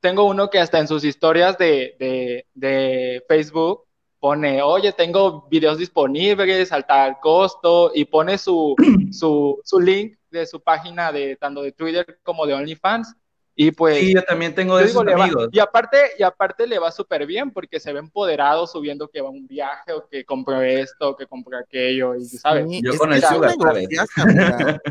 [0.00, 3.84] tengo uno que hasta en sus historias de, de, de Facebook
[4.18, 8.74] pone, oye, tengo videos disponibles al tal costo y pone su,
[9.12, 13.14] su, su link de su página de tanto de Twitter como de OnlyFans.
[13.54, 16.78] Y pues Sí, yo también tengo de digo, esos va- y aparte, y aparte le
[16.78, 20.24] va súper bien porque se ve empoderado subiendo que va a un viaje o que
[20.24, 22.66] compró esto o que compró aquello y sabes.
[22.68, 22.82] Sí,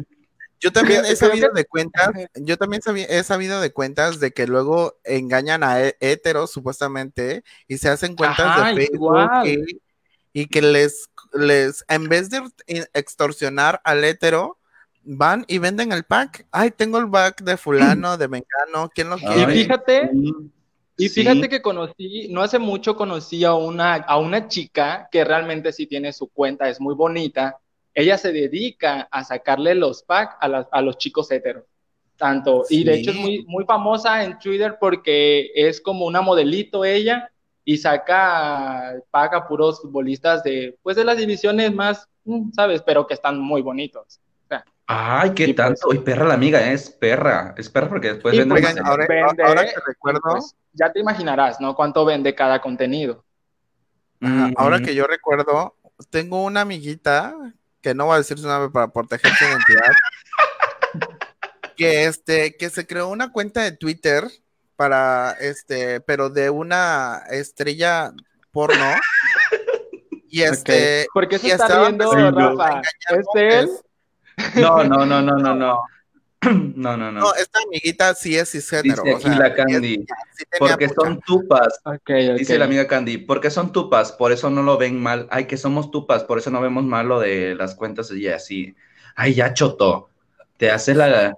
[0.63, 4.45] Yo también he sabido de cuentas, yo también sabi- he sabido de cuentas de que
[4.45, 9.27] luego engañan a héteros supuestamente y se hacen cuentas Ajá, de Facebook
[10.33, 12.41] y que les, les, en vez de
[12.93, 14.57] extorsionar al hétero,
[15.03, 16.45] van y venden el pack.
[16.51, 19.53] Ay, tengo el pack de fulano, de mengano, ¿quién lo Y quiere?
[19.53, 20.11] Ay, fíjate.
[20.97, 21.21] Y Sí.
[21.21, 25.87] fíjate que conocí, no hace mucho conocí a una, a una chica que realmente sí
[25.87, 27.57] tiene su cuenta, es muy bonita.
[27.93, 31.63] Ella se dedica a sacarle los packs a, las- a los chicos heteros.
[32.17, 36.85] Tanto, y de hecho es muy, muy famosa en Twitter porque es como una modelito
[36.85, 37.31] ella
[37.65, 42.83] y saca, paga puros futbolistas de, pues de las divisiones más, mm, ¿sabes?
[42.83, 44.19] Pero que están muy bonitos.
[44.93, 45.87] Ay, qué Y pues- tanto.
[45.89, 46.73] Uy, perra la amiga, ¿eh?
[46.73, 47.53] es perra.
[47.57, 51.61] Es perra porque después vende pues, ahora, vende, ahora que recuerdo, pues, ya te imaginarás,
[51.61, 51.75] ¿no?
[51.75, 53.23] Cuánto vende cada contenido.
[54.19, 55.77] Ajá, Mm, ahora que yo recuerdo,
[56.09, 57.33] tengo una amiguita,
[57.81, 59.91] que no voy a decir su nombre para proteger su identidad,
[61.77, 64.27] que este, que se creó una cuenta de Twitter
[64.75, 68.11] para este, pero de una estrella
[68.51, 68.93] porno.
[70.27, 72.81] Y este, ¿Por qué se y está a Rafa?
[73.09, 73.69] ¿Es él?
[74.55, 75.81] No, no, no, no, no, no.
[76.75, 77.19] No, no, no.
[77.21, 79.03] No, esta amiguita sí es cisgénero.
[79.03, 80.05] Dice o sea, aquí la es- Candy.
[80.35, 81.01] sí Porque pucha.
[81.01, 81.79] son tupas.
[81.85, 82.37] Ok, ok.
[82.39, 85.27] Dice la amiga Candy, porque son tupas, por eso no lo ven mal.
[85.29, 88.75] Ay, que somos tupas, por eso no vemos mal lo de las cuentas y así.
[89.15, 90.09] Ay, ya choto.
[90.57, 91.37] Te hace la,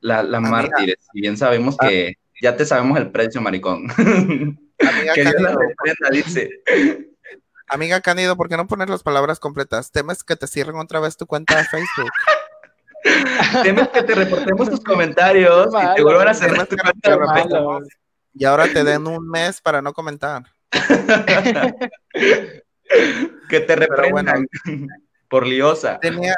[0.00, 0.50] la, la Amiga.
[0.50, 0.98] mártir.
[1.14, 3.86] Y bien sabemos que ya te sabemos el precio, maricón.
[3.98, 4.58] Amiga
[5.14, 6.50] que Dios la Cándido, reprenda, dice.
[7.68, 9.92] amiga Cándido, ¿por qué no poner las palabras completas?
[9.92, 12.10] ¿Temes que te cierren otra vez tu cuenta de Facebook?
[13.62, 17.16] Temes que te reportemos tus comentarios y te vuelvan a cerrar tu cuenta.
[17.16, 17.80] malo.
[18.34, 20.44] Y ahora te den un mes para no comentar.
[23.48, 24.48] Que te reprendan
[25.30, 25.98] por liosa.
[26.00, 26.34] Tenía,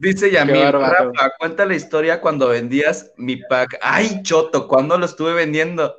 [0.00, 0.70] Dice Yamil.
[0.70, 3.78] Rafa, cuenta la historia cuando vendías mi pack.
[3.80, 5.96] Ay, choto, ¿cuándo lo estuve vendiendo?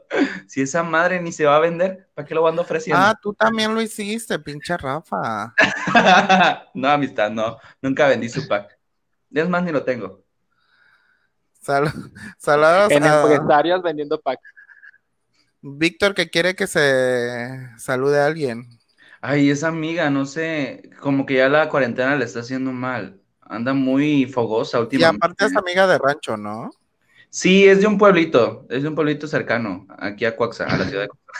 [0.48, 3.02] Si esa madre ni se va a vender, ¿para qué lo ando ofreciendo?
[3.04, 5.54] ah, tú también lo hiciste, pinche Rafa.
[6.76, 7.58] no, amistad, no.
[7.82, 8.79] Nunca vendí su pack.
[9.32, 10.24] Es más, ni lo tengo.
[11.62, 11.92] Sal-
[12.38, 14.42] saludos En a empresarias vendiendo packs.
[15.62, 18.66] Víctor que quiere que se salude a alguien.
[19.22, 23.20] Ay, esa amiga, no sé, como que ya la cuarentena le está haciendo mal.
[23.42, 25.26] Anda muy fogosa Y últimamente.
[25.26, 26.72] aparte es amiga de rancho, ¿no?
[27.30, 30.86] Sí, es de un pueblito, es de un pueblito cercano, aquí a Cuaxa, a la
[30.86, 31.32] ciudad de Cuaxa.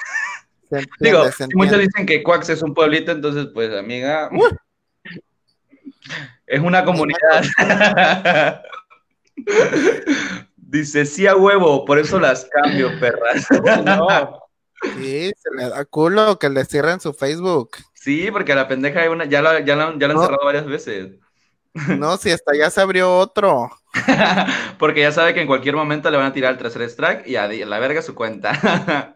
[0.70, 1.24] Se entiende, Digo,
[1.56, 4.30] muchos dicen que Cuax es un pueblito, entonces, pues, amiga,
[6.50, 7.44] es una comunidad.
[10.56, 13.48] Dice, sí a huevo, por eso las cambio, perras.
[13.86, 14.40] No,
[14.98, 17.72] Sí, se le da culo que le cierren su Facebook.
[17.94, 20.22] Sí, porque a la pendeja hay una, ya la, ya la, ya la han No.
[20.24, 21.18] cerrado varias veces.
[21.74, 23.70] No, si hasta ya se abrió otro.
[24.80, 27.36] Porque ya sabe que en cualquier momento le van a tirar el tercer strike y
[27.36, 29.16] a, a la verga su cuenta.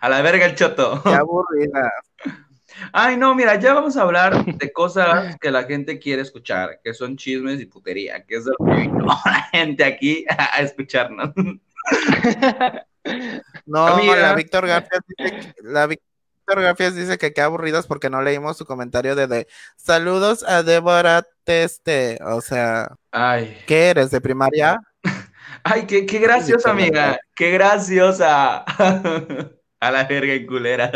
[0.00, 1.00] a la verga el choto.
[1.02, 1.92] Qué aburrida.
[2.92, 6.94] Ay, no, mira, ya vamos a hablar de cosas que la gente quiere escuchar, que
[6.94, 11.30] son chismes y putería, que es lo que vino la gente aquí a escucharnos.
[13.66, 14.16] No, Amiga.
[14.16, 18.56] la Víctor Garfias dice que, la Víctor Garfias dice que qué aburridos porque no leímos
[18.56, 22.18] su comentario de, de saludos a Débora Teste.
[22.24, 24.80] O sea, Ay, ¿qué eres de primaria?
[25.64, 28.64] ay, qué, qué graciosa, amiga, qué graciosa.
[29.82, 30.92] a la verga en culera.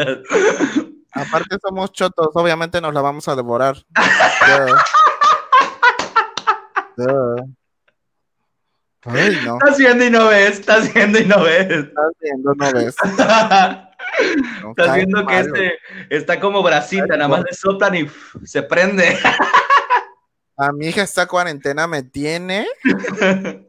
[1.17, 3.77] Aparte somos chotos, obviamente nos la vamos a devorar.
[6.97, 7.05] Duh.
[7.05, 7.37] Duh.
[9.09, 11.71] Ay, no, Estás viendo y no ves, estás viendo y no ves.
[11.71, 12.97] estás viendo, no ves.
[14.63, 15.55] No, Estás viendo que malo.
[15.55, 18.09] este está como brasita, Ay, nada más le soplan y
[18.45, 19.19] se prende.
[20.57, 22.67] A mi hija esta cuarentena me tiene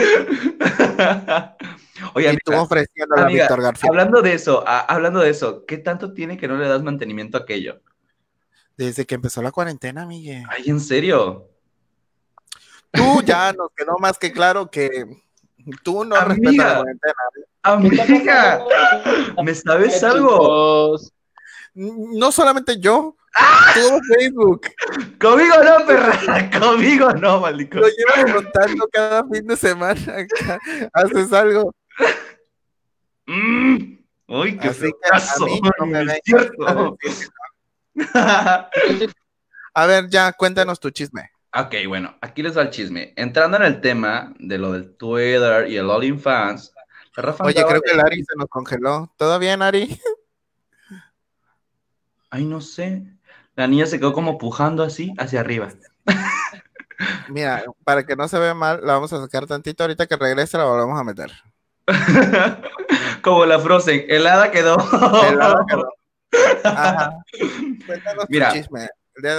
[2.14, 2.66] Oye, y tú amiga,
[3.16, 3.88] a amiga, Víctor García.
[3.88, 7.36] hablando de eso, a- hablando de eso, ¿qué tanto tiene que no le das mantenimiento
[7.36, 7.80] a aquello?
[8.76, 10.44] Desde que empezó la cuarentena, Miguel.
[10.48, 11.48] Ay, ¿en serio?
[12.90, 14.88] Tú ya nos quedó más que claro que
[15.82, 16.24] tú no Amiga.
[16.24, 17.14] respetas la cuarentena.
[17.62, 18.64] Amiga,
[19.44, 20.30] ¿me sabes algo?
[20.38, 21.12] Chicos,
[21.82, 23.16] No solamente yo,
[23.74, 24.66] todo Facebook.
[25.18, 26.50] Conmigo no, perra.
[26.60, 27.78] Conmigo no, maldito.
[27.78, 30.00] Lo llevas contando cada fin de semana.
[30.92, 31.74] Haces algo.
[33.26, 33.98] Mm.
[34.28, 35.46] Uy, qué que fracaso.
[35.78, 35.98] no me
[39.74, 41.30] a que ver, ya, cuéntanos tu chisme.
[41.54, 43.12] Ok, bueno, aquí les va el chisme.
[43.16, 46.72] Entrando en el tema de lo del Twitter y el OnlyFans,
[47.16, 49.12] la Rafa Oye, creo que de- el Ari se nos congeló.
[49.16, 49.98] ¿Todo bien, Ari?
[52.30, 53.04] Ay, no sé.
[53.56, 55.68] La niña se quedó como pujando así hacia arriba.
[57.28, 59.82] Mira, para que no se vea mal, la vamos a sacar tantito.
[59.82, 61.30] Ahorita que regrese la volvemos a meter.
[63.22, 64.04] como la Frozen.
[64.08, 64.76] El hada quedó.
[65.28, 65.92] El hada quedó.
[66.64, 67.16] Ajá.
[68.28, 68.88] Mira, chisme.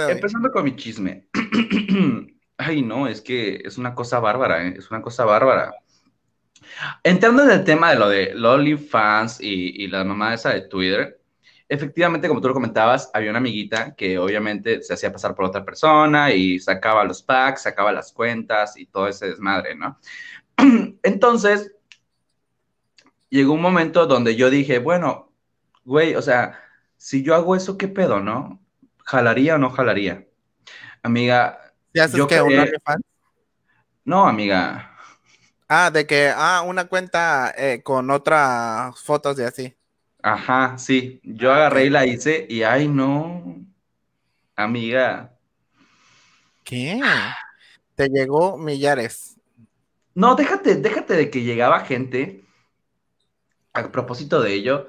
[0.08, 1.28] Empezando con mi chisme.
[2.58, 4.74] Ay, no, es que es una cosa bárbara, ¿eh?
[4.76, 5.72] es una cosa bárbara.
[7.02, 11.21] Entrando en el tema de lo de OnlyFans y, y la mamá esa de Twitter,
[11.68, 15.64] efectivamente, como tú lo comentabas, había una amiguita que obviamente se hacía pasar por otra
[15.64, 19.98] persona y sacaba los packs, sacaba las cuentas y todo ese desmadre, ¿no?
[21.02, 21.72] Entonces,
[23.28, 25.32] llegó un momento donde yo dije, bueno,
[25.84, 26.60] güey, o sea,
[26.96, 28.60] si yo hago eso, ¿qué pedo, no?
[29.04, 30.26] ¿Jalaría o no jalaría?
[31.02, 31.58] Amiga,
[31.92, 33.04] ¿Y haces yo que un OnlyFans?
[34.04, 34.96] no, amiga.
[35.68, 39.76] Ah, de que, ah, una cuenta eh, con otras fotos y así.
[40.22, 41.20] Ajá, sí.
[41.24, 43.56] Yo agarré y la hice y ay, no.
[44.54, 45.36] Amiga.
[46.64, 47.00] ¿Qué?
[47.94, 49.36] Te llegó millares.
[50.14, 52.44] No, déjate, déjate de que llegaba gente.
[53.72, 54.86] A propósito de ello,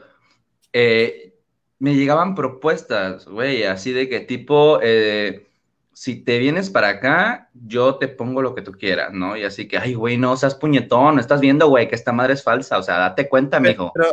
[0.74, 1.34] eh,
[1.80, 5.48] me llegaban propuestas, güey, así de que tipo, eh,
[5.94, 9.38] si te vienes para acá, yo te pongo lo que tú quieras, ¿no?
[9.38, 12.44] Y así que, ay, güey, no seas puñetón, estás viendo, güey, que esta madre es
[12.44, 13.92] falsa, o sea, date cuenta, mijo.
[13.96, 14.12] Pero,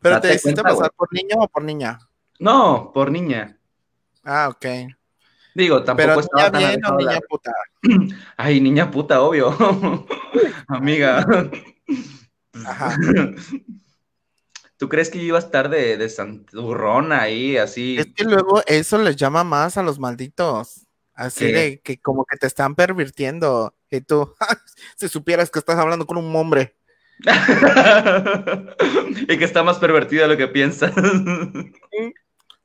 [0.00, 1.98] pero te hiciste pasar por niño o por niña.
[2.38, 3.58] No, por niña.
[4.24, 4.66] Ah, ok.
[5.54, 7.52] Digo, tampoco Pero estaba niña tan bien o la- niña puta.
[8.36, 9.56] Ay, niña puta, obvio.
[10.68, 11.26] Amiga.
[12.64, 12.96] Ajá.
[14.78, 17.96] ¿Tú crees que yo iba a estar de, de santurrona ahí, así?
[17.98, 20.86] Es que luego eso les llama más a los malditos.
[21.14, 21.52] Así ¿Qué?
[21.52, 23.74] de que como que te están pervirtiendo.
[23.90, 24.34] Y tú,
[24.96, 26.76] si supieras que estás hablando con un hombre.
[29.28, 30.92] y que está más pervertido de lo que piensas.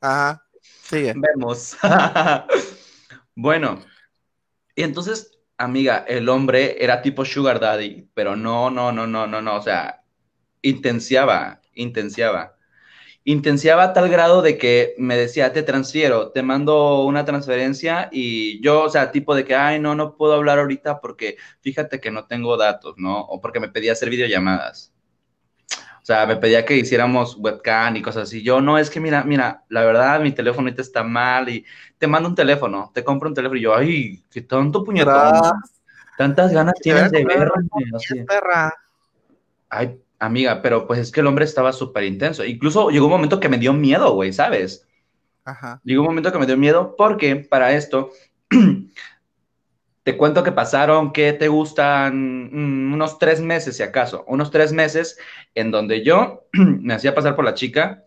[0.01, 0.43] Ajá.
[0.61, 1.13] Sigue.
[1.15, 1.77] Vemos.
[3.35, 3.79] bueno,
[4.75, 9.41] y entonces, amiga, el hombre era tipo Sugar Daddy, pero no, no, no, no, no,
[9.41, 10.03] no, o sea,
[10.61, 12.55] intenciaba, intenciaba.
[13.23, 18.59] Intenciaba a tal grado de que me decía, te transfiero, te mando una transferencia y
[18.61, 22.09] yo, o sea, tipo de que, ay, no, no puedo hablar ahorita porque fíjate que
[22.09, 23.19] no tengo datos, ¿no?
[23.19, 24.91] O porque me pedía hacer videollamadas.
[26.01, 28.41] O sea, me pedía que hiciéramos webcam y cosas así.
[28.41, 31.63] Yo, no, es que mira, mira, la verdad, mi teléfono ahorita está mal y
[31.99, 35.31] te mando un teléfono, te compro un teléfono y yo, ay, qué tanto puñetón.
[36.17, 37.69] Tantas ganas tienes de verme.
[39.69, 42.45] Ay, amiga, pero pues es que el hombre estaba súper intenso.
[42.45, 44.87] Incluso llegó un momento que me dio miedo, güey, ¿sabes?
[45.43, 45.81] Ajá.
[45.83, 48.11] Llegó un momento que me dio miedo porque para esto
[50.03, 54.73] te cuento que pasaron, que te gustan Mm, unos tres meses, si acaso, unos tres
[54.73, 55.17] meses
[55.55, 58.05] en donde yo me hacía pasar por la chica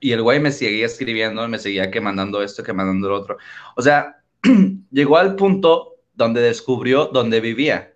[0.00, 3.38] y el güey me seguía escribiendo, me seguía que mandando esto, que mandando lo otro.
[3.76, 4.22] O sea,
[4.92, 7.94] llegó al punto donde descubrió dónde vivía.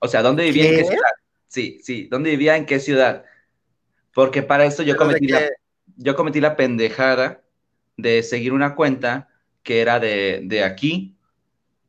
[0.00, 0.84] O sea, dónde vivía, en qué ¿Qué?
[0.84, 1.10] ciudad.
[1.56, 3.24] Sí, sí, dónde vivía, en qué ciudad.
[4.12, 5.48] Porque para esto yo cometí la
[5.96, 7.40] yo cometí la pendejada
[7.96, 9.30] de seguir una cuenta
[9.62, 11.16] que era de, de aquí,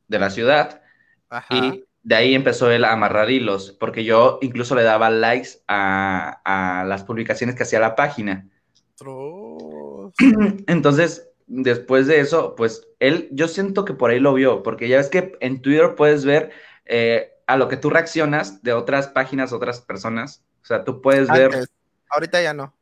[0.06, 0.80] de la ciudad,
[1.28, 1.54] Ajá.
[1.54, 6.40] y de ahí empezó él a amarrar hilos, porque yo incluso le daba likes a,
[6.46, 8.48] a las publicaciones que hacía la página.
[8.96, 10.14] Tros.
[10.66, 14.96] Entonces, después de eso, pues él, yo siento que por ahí lo vio, porque ya
[14.96, 16.52] ves que en Twitter puedes ver
[16.86, 20.42] eh, a lo que tú reaccionas de otras páginas, otras personas.
[20.62, 21.66] O sea, tú puedes ver.
[22.10, 22.74] Ahorita ya no.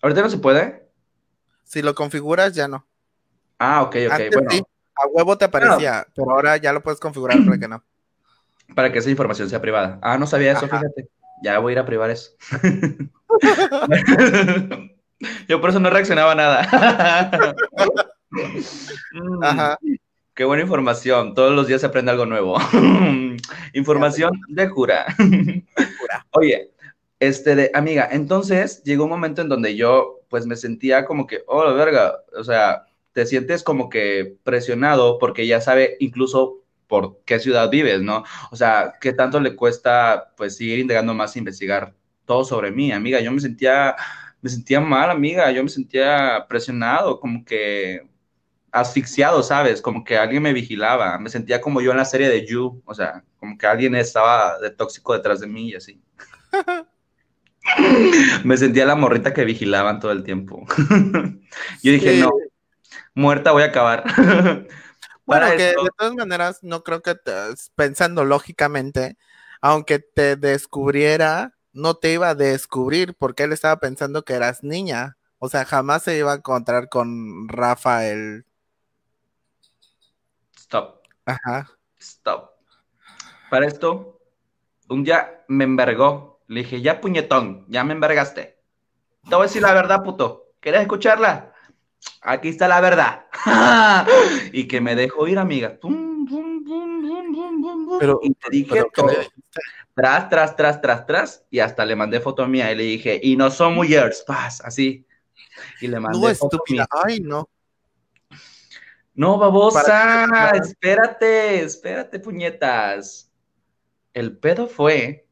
[0.00, 0.88] ¿Ahorita no se puede?
[1.64, 2.86] Si lo configuras, ya no.
[3.58, 4.12] Ah, ok, ok.
[4.12, 4.62] Antes bueno, sí,
[4.94, 7.82] a huevo te aparecía, pero ahora ya lo puedes configurar para que no.
[8.76, 9.98] para que esa información sea privada.
[10.02, 10.78] Ah, no sabía eso, Ajá.
[10.78, 11.08] fíjate.
[11.42, 12.30] Ya voy a ir a privar eso.
[15.48, 17.56] Yo por eso no reaccionaba a nada.
[19.12, 19.78] Mm, Ajá.
[20.34, 21.34] Qué buena información.
[21.34, 22.56] Todos los días se aprende algo nuevo.
[23.74, 25.04] información de jura.
[26.30, 26.70] Oye,
[27.20, 31.42] este de amiga, entonces llegó un momento en donde yo pues me sentía como que,
[31.46, 37.20] oh, la verga, o sea, te sientes como que presionado porque ya sabe incluso por
[37.26, 38.24] qué ciudad vives, ¿no?
[38.50, 42.90] O sea, qué tanto le cuesta pues seguir indagando más e investigar todo sobre mí,
[42.90, 43.20] amiga.
[43.20, 43.96] Yo me sentía
[44.40, 48.08] me sentía mal, amiga, yo me sentía presionado, como que
[48.72, 49.82] asfixiado, ¿sabes?
[49.82, 52.94] Como que alguien me vigilaba, me sentía como yo en la serie de You, o
[52.94, 56.02] sea, como que alguien estaba de tóxico detrás de mí y así.
[58.44, 60.66] me sentía la morrita que vigilaban todo el tiempo.
[61.82, 62.30] yo dije, no,
[63.14, 64.04] muerta voy a acabar.
[65.26, 67.14] bueno, que de todas maneras, no creo que
[67.76, 69.18] pensando lógicamente,
[69.60, 75.18] aunque te descubriera, no te iba a descubrir porque él estaba pensando que eras niña.
[75.38, 78.46] O sea, jamás se iba a encontrar con Rafael.
[81.26, 81.70] Ajá.
[81.98, 82.50] Stop.
[83.50, 84.20] Para esto,
[84.88, 86.40] un día me envergó.
[86.48, 88.58] Le dije, ya puñetón, ya me envergaste.
[89.28, 90.52] Te voy a decir la verdad, puto.
[90.60, 91.52] ¿Quieres escucharla?
[92.22, 93.26] Aquí está la verdad.
[94.52, 95.78] y que me dejó ir, amiga.
[97.98, 98.84] Pero, y te dije
[99.94, 103.36] tras, tras, tras, tras, tras, y hasta le mandé foto mía y le dije, y
[103.36, 105.06] no son mujeres, paz, así.
[105.80, 107.48] Y le mandé no, estúpida, ay, no.
[109.14, 113.30] No, babosa, espérate, espérate, puñetas.
[114.14, 115.26] El pedo fue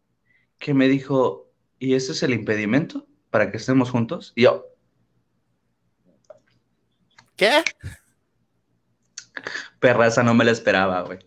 [0.58, 4.32] que me dijo, ¿y ese es el impedimento para que estemos juntos?
[4.36, 4.66] Y yo,
[7.36, 7.62] ¿qué?
[9.78, 11.18] Perra, esa no me la esperaba, güey.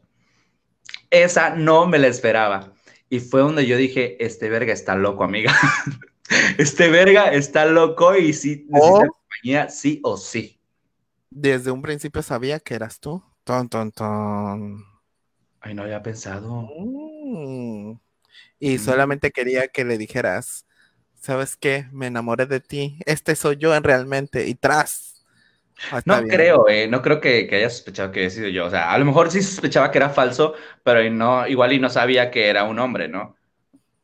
[1.10, 2.74] Esa no me la esperaba.
[3.10, 5.54] Y fue donde yo dije, este verga está loco, amiga.
[6.58, 10.60] este verga está loco y sí necesita compañía, sí o sí.
[11.36, 13.24] Desde un principio sabía que eras tú.
[13.44, 14.86] Ton, ton, ton.
[15.60, 16.70] Ay, no había pensado.
[16.76, 18.00] Mm.
[18.60, 20.66] Y solamente quería que le dijeras,
[21.16, 21.88] ¿sabes qué?
[21.92, 23.00] Me enamoré de ti.
[23.06, 24.48] Este soy yo en realmente.
[24.48, 25.14] Y tras,
[25.92, 28.66] Ah, no creo, eh, no creo que, haya sospechado que haya sido yo.
[28.66, 30.54] O sea, a lo mejor sí sospechaba que era falso,
[30.84, 33.36] pero no, igual y no sabía que era un hombre, ¿no?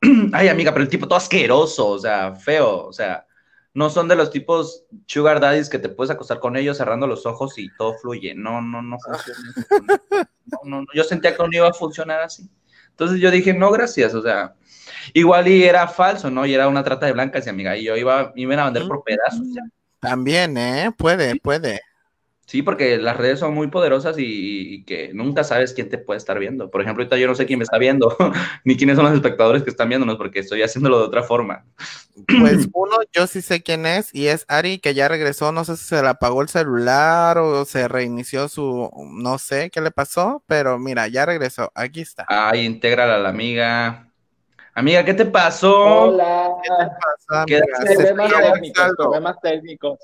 [0.34, 3.26] Ay, amiga, pero el tipo todo asqueroso, o sea, feo, o sea,
[3.74, 7.26] no son de los tipos sugar daddies que te puedes acostar con ellos cerrando los
[7.26, 8.34] ojos y todo fluye.
[8.36, 10.02] No, no, no funciona.
[10.64, 12.50] No, no, yo sentía que no iba a funcionar así.
[12.90, 14.56] Entonces yo dije, no, gracias, o sea,
[15.14, 16.46] igual y era falso, ¿no?
[16.46, 18.88] Y era una trata de blancas, y amiga, y yo iba, me iban a vender
[18.88, 19.48] por pedazos.
[19.54, 19.62] Ya.
[20.00, 20.92] También, ¿eh?
[20.98, 21.82] Puede, puede.
[22.50, 26.39] Sí, porque las redes son muy poderosas y, que nunca sabes quién te puede estar
[26.39, 26.72] viendo.
[26.72, 28.18] Por ejemplo, ahorita yo no sé quién me está viendo,
[28.66, 31.64] ni quiénes son los espectadores que están viéndonos, porque estoy haciéndolo de otra forma.
[32.26, 35.78] Pues uno, yo sí sé quién es, y es Ari, que ya regresó, no sé
[35.78, 40.43] si se le apagó el celular o se reinició su, no sé qué le pasó,
[40.47, 42.26] pero mira, ya regresó, aquí está.
[42.28, 44.08] Ay, intégrala a la amiga.
[44.74, 46.08] Amiga, ¿qué te pasó?
[46.08, 46.50] Hola.
[47.45, 50.00] ¿Qué te pasó, Problemas técnicos, problemas técnicos.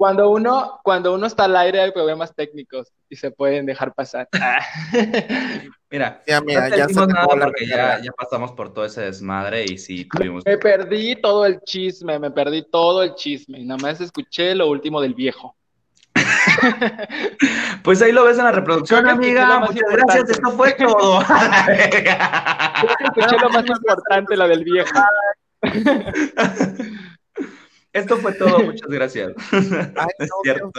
[0.00, 4.30] Cuando uno, cuando uno está al aire hay problemas técnicos y se pueden dejar pasar.
[5.90, 10.06] Mira, ya, mira, ya, nada porque ya, ya, pasamos por todo ese desmadre y sí
[10.06, 10.46] tuvimos.
[10.46, 13.62] Me perdí todo el chisme, me perdí todo el chisme.
[13.62, 15.54] Nada más escuché lo último del viejo.
[17.82, 19.60] pues ahí lo ves en la reproducción, amiga.
[19.60, 21.20] Muchas gracias, esto fue todo.
[23.04, 24.98] escuché lo más importante, la del viejo.
[27.92, 29.32] Esto fue todo, muchas gracias.
[29.52, 30.72] Ay, no, es cierto.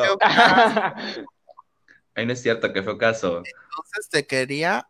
[2.15, 3.37] Ahí no es cierto que fue caso.
[3.37, 4.87] Entonces te quería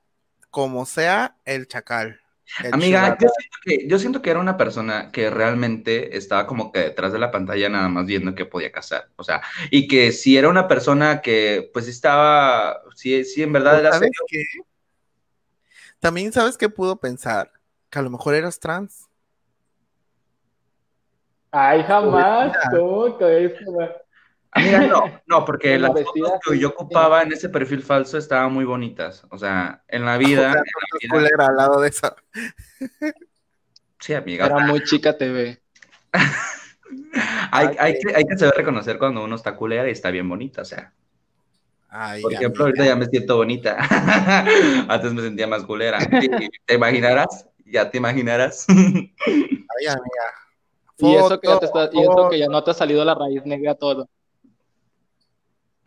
[0.50, 2.20] como sea el chacal.
[2.72, 6.80] Amiga, yo siento, que, yo siento, que, era una persona que realmente estaba como que
[6.80, 9.10] detrás de la pantalla nada más viendo qué podía casar.
[9.16, 13.80] O sea, y que si era una persona que pues estaba, sí, sí en verdad
[13.80, 14.44] era ¿sabes Qué?
[16.00, 17.54] También sabes que pudo pensar
[17.90, 19.08] que a lo mejor eras trans.
[21.52, 23.18] Ay, jamás, tú,
[24.54, 28.66] Amiga, no, no, porque las fotos que yo ocupaba en ese perfil falso estaban muy
[28.66, 29.26] bonitas.
[29.30, 30.62] O sea, en la vida.
[31.00, 31.48] en la vida...
[31.48, 32.16] al lado de eso.
[34.00, 34.46] Sí, amiga.
[34.46, 35.62] Era muy chica TV.
[37.52, 40.62] hay, hay, que, hay que saber reconocer cuando uno está culera y está bien bonita,
[40.62, 40.94] o sea.
[42.22, 43.78] Por ejemplo, ahorita ya me siento bonita.
[44.88, 46.00] Antes me sentía más culera.
[46.66, 47.48] ¿Te imaginarás?
[47.66, 48.66] ¿Ya te imaginarás?
[48.70, 50.41] Ay, amiga.
[51.02, 53.16] Y, eso que ya te está, y eso que ya no te ha salido la
[53.16, 54.08] raíz negra todo.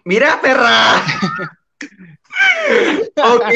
[0.05, 1.03] Mira, perra.
[3.17, 3.55] ok.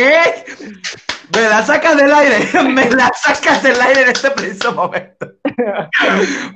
[1.35, 2.49] Me la sacas del aire.
[2.71, 5.35] Me la sacas del aire en este preciso momento.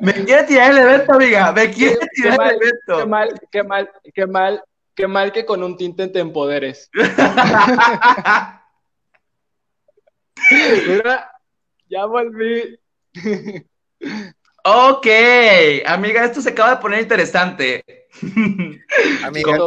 [0.01, 1.53] Me quiere tirar el evento, amiga.
[1.53, 2.99] Me quiere tirar el evento.
[2.99, 4.63] Qué mal, qué mal, qué mal,
[4.95, 6.91] qué mal que con un tinte te empoderes.
[10.51, 11.31] Mira,
[11.89, 12.79] ya volví.
[14.65, 15.07] Ok,
[15.87, 17.85] amiga, esto se acaba de poner interesante.
[19.25, 19.59] Amiga,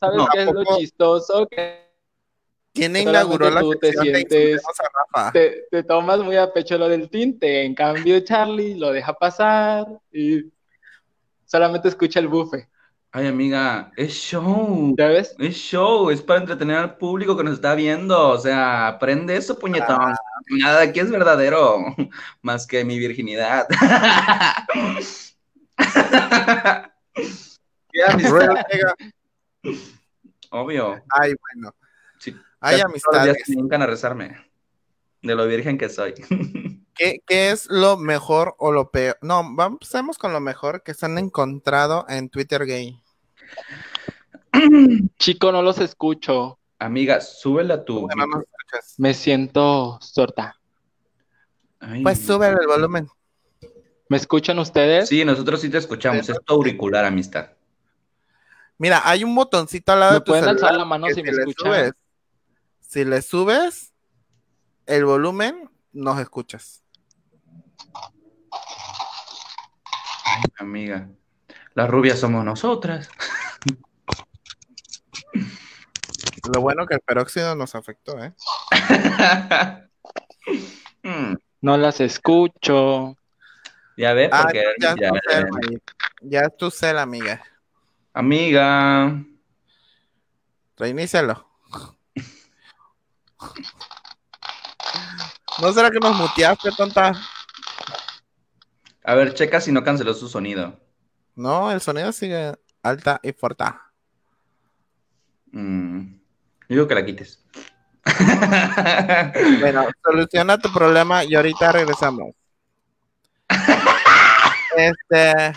[0.00, 1.48] ¿sabes qué es lo chistoso?
[2.74, 4.62] ¿Quién inauguró la tú te sientes,
[5.32, 9.86] te, te, tomas muy a pecho lo del tinte, en cambio Charlie lo deja pasar
[10.12, 10.52] y...
[11.46, 12.68] solamente escucha el bufe.
[13.16, 14.94] Ay, amiga, es show.
[14.98, 15.34] ¿Ya ves?
[15.38, 18.28] Es show, es para entretener al público que nos está viendo.
[18.28, 20.14] O sea, aprende eso, puñetón.
[20.50, 21.78] Nada aquí es verdadero,
[22.42, 23.66] más que mi virginidad.
[27.90, 28.54] Qué amistad.
[30.50, 31.02] Obvio.
[31.08, 31.74] Ay, bueno.
[32.18, 32.36] Sí.
[32.60, 33.38] Hay amistades.
[33.46, 34.46] dedican a rezarme.
[35.22, 36.12] De lo virgen que soy.
[36.94, 39.16] ¿Qué, qué es lo mejor o lo peor?
[39.22, 43.00] No, vamos con lo mejor que se han encontrado en Twitter gay.
[45.18, 46.58] Chico, no los escucho.
[46.78, 48.02] Amiga, súbela a tu.
[48.02, 48.94] Bueno, no escuchas.
[48.98, 50.58] Me siento sorda.
[51.80, 53.08] Ay, Pues sube el volumen.
[54.08, 55.08] ¿Me escuchan ustedes?
[55.08, 56.28] Sí, nosotros sí te escuchamos.
[56.28, 57.50] Es tu auricular, amistad.
[58.78, 61.22] Mira, hay un botoncito al lado ¿Me de tu pueden celular alzar la mano si
[61.22, 61.72] me le escuchan?
[61.72, 61.92] subes-
[62.80, 63.94] si le subes
[64.86, 66.82] el volumen, nos escuchas.
[70.24, 71.08] Ay, amiga.
[71.74, 73.10] Las rubias somos nosotras.
[76.54, 78.32] Lo bueno que el peróxido nos afectó, ¿eh?
[81.02, 83.16] Hmm, No las escucho.
[83.96, 85.78] Ya ves, Ah, porque ya es ya- tu cel, May.
[86.22, 87.40] Ya es tu cel, amiga.
[88.12, 89.22] amiga.
[90.76, 91.48] Reinícialo.
[95.60, 97.12] ¿No será que nos muteaste, tonta?
[99.04, 100.78] A ver, checa si no canceló su sonido.
[101.36, 103.64] No, el sonido sigue alta y fuerte.
[105.52, 106.15] Mm,
[106.68, 107.42] Digo que la quites.
[109.60, 112.34] Bueno, soluciona tu problema y ahorita regresamos.
[114.76, 115.52] Este.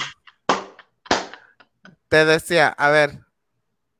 [2.07, 3.20] Te decía, a ver,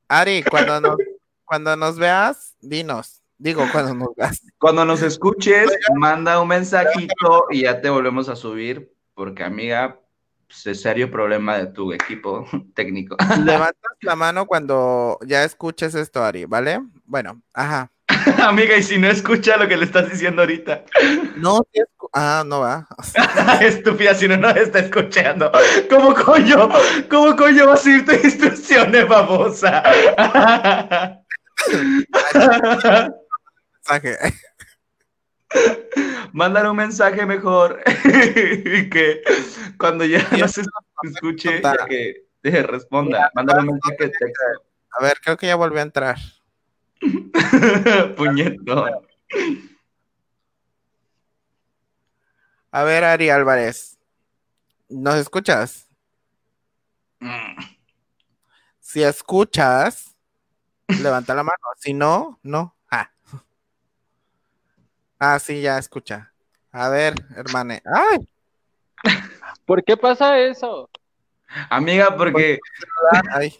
[0.08, 0.96] Ari, cuando nos,
[1.44, 3.22] cuando nos veas, dinos.
[3.38, 4.42] Digo, cuando nos veas.
[4.58, 10.00] Cuando nos escuches, manda un mensajito y ya te volvemos a subir, porque amiga,
[10.48, 12.44] pues, es serio problema de tu equipo
[12.74, 13.16] técnico.
[13.44, 16.80] Levantas la mano cuando ya escuches esto, Ari, ¿vale?
[17.10, 17.90] Bueno, ajá.
[18.46, 20.84] amiga, y si no escucha lo que le estás diciendo ahorita,
[21.34, 21.66] No,
[22.12, 22.86] ah, no va.
[23.60, 25.50] estúpida, si no nos está escuchando,
[25.90, 26.68] ¿cómo coño,
[27.10, 29.82] cómo coño vas a ir tus instrucciones, babosa?
[36.32, 39.22] Mándale un mensaje mejor que
[39.80, 40.62] cuando ya no se
[41.02, 43.32] escuche, que te responda.
[43.34, 44.46] Mándale un mensaje de texto.
[44.96, 46.16] A ver, creo que ya volvió a entrar.
[48.16, 48.90] Puñetón.
[52.70, 53.98] A ver, Ari Álvarez.
[54.88, 55.88] ¿Nos escuchas?
[57.20, 57.62] Mm.
[58.80, 60.16] Si escuchas,
[60.88, 61.58] levanta la mano.
[61.78, 62.76] Si no, no.
[62.90, 63.10] Ah.
[65.18, 66.32] Ah, sí, ya escucha.
[66.72, 67.82] A ver, hermane.
[67.84, 68.28] ¡Ay!
[69.64, 70.88] ¿Por qué pasa eso?
[71.68, 72.58] Amiga, porque
[73.32, 73.54] Ay.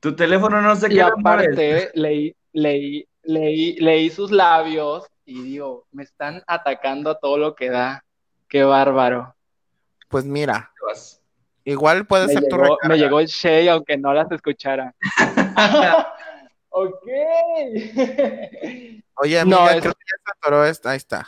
[0.00, 1.48] Tu teléfono no sé Y qué mueves.
[1.50, 7.54] aparte, leí, leí, leí, leí sus labios y digo, me están atacando a todo lo
[7.54, 8.04] que da.
[8.48, 9.34] Qué bárbaro.
[10.08, 10.72] Pues mira,
[11.64, 12.76] igual puede Me ser tu recarga.
[12.88, 14.94] me llegó el Shay aunque no las escuchara.
[16.70, 17.02] ok.
[19.20, 20.90] Oye, amiga, No, es- creo que ya se atoró esta.
[20.92, 21.26] Ahí está.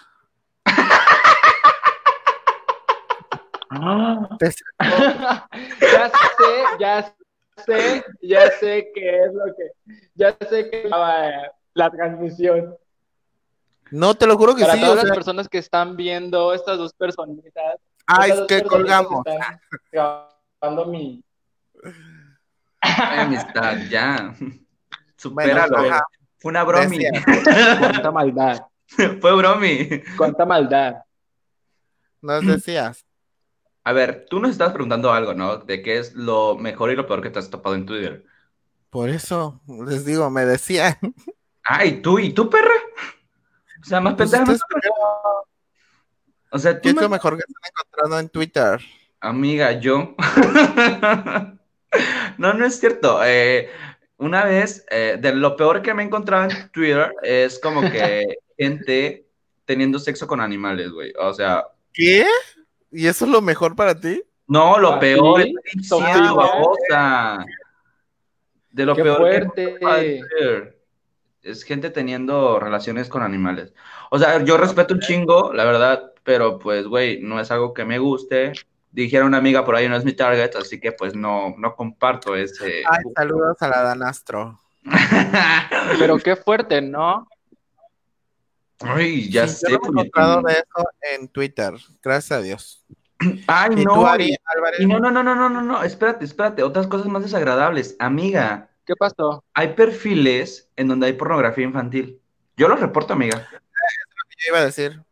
[5.80, 7.14] Ya sé, ya
[7.64, 12.76] sé, ya sé qué es lo que, ya sé que la, la transmisión.
[13.90, 14.80] No, te lo juro que Para sí.
[14.80, 17.76] todas o las personas que están viendo estas dos personitas.
[18.06, 19.22] ay, estas dos que colgamos.
[19.26, 21.22] están grabando mi.
[22.80, 24.34] Amistad, ya.
[24.38, 24.56] Bueno,
[25.16, 25.76] Supéralo.
[25.78, 26.04] ajá,
[26.38, 26.98] Fue una bromi.
[27.80, 28.62] Cuánta maldad,
[29.20, 29.88] Fue bromi.
[30.16, 30.94] cuánta maldad.
[32.22, 33.04] nos decías.
[33.84, 35.56] A ver, tú nos estabas preguntando algo, ¿no?
[35.58, 38.24] De qué es lo mejor y lo peor que te has topado en Twitter.
[38.90, 40.96] Por eso les digo, me decían.
[41.62, 42.74] Ay, tú y tú, perra.
[43.80, 44.56] O sea, más Pues pendeja.
[46.52, 48.80] O sea, tú ¿Qué es me- lo mejor que se han encontrado en Twitter?
[49.20, 50.14] Amiga, yo.
[52.38, 53.20] No, no es cierto.
[53.24, 53.68] Eh,
[54.16, 58.38] una vez, eh, de lo peor que me he encontrado en Twitter es como que
[58.58, 59.26] gente
[59.64, 61.12] teniendo sexo con animales, güey.
[61.18, 62.24] O sea, ¿Qué?
[62.90, 64.22] ¿Y eso es lo mejor para ti?
[64.46, 65.54] no, lo ¿Ah, peor sí?
[65.74, 67.44] es babosa.
[68.70, 70.74] De lo Qué peor que fuerte.
[71.42, 73.72] Es gente teniendo relaciones con animales.
[74.10, 77.84] O sea, yo respeto un chingo, la verdad, pero pues, güey, no es algo que
[77.84, 78.52] me guste.
[78.92, 82.34] Dijera una amiga por ahí, no es mi target, así que pues no, no comparto
[82.34, 82.82] ese.
[82.90, 84.60] Ay, saludos a la Danastro.
[85.98, 87.28] Pero qué fuerte, ¿no?
[88.80, 90.06] Ay, ya Sí, sé, yo no he puñetón.
[90.06, 92.84] encontrado de eso en Twitter, gracias a Dios.
[93.46, 93.94] Ay, ¿Y no.
[93.94, 94.80] tú, y- Ari Álvarez?
[94.80, 97.96] y no, no, no, no, no, no, no, espérate, espérate, otras cosas más desagradables.
[97.98, 99.44] Amiga, ¿Qué pasó?
[99.54, 102.20] hay perfiles en donde hay pornografía infantil.
[102.56, 103.46] Yo los reporto, amiga.
[103.52, 105.02] Yo iba a decir.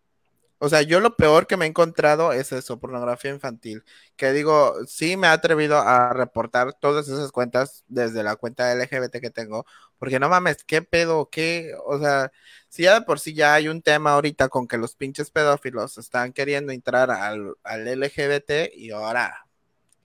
[0.61, 3.85] O sea, yo lo peor que me he encontrado es eso, pornografía infantil.
[4.17, 9.21] Que digo, sí me he atrevido a reportar todas esas cuentas desde la cuenta LGBT
[9.21, 9.67] que tengo,
[9.99, 12.33] porque no mames, qué pedo, qué, o sea,
[12.69, 15.97] si ya de por sí ya hay un tema ahorita con que los pinches pedófilos
[15.99, 19.47] están queriendo entrar al, al LGBT y ahora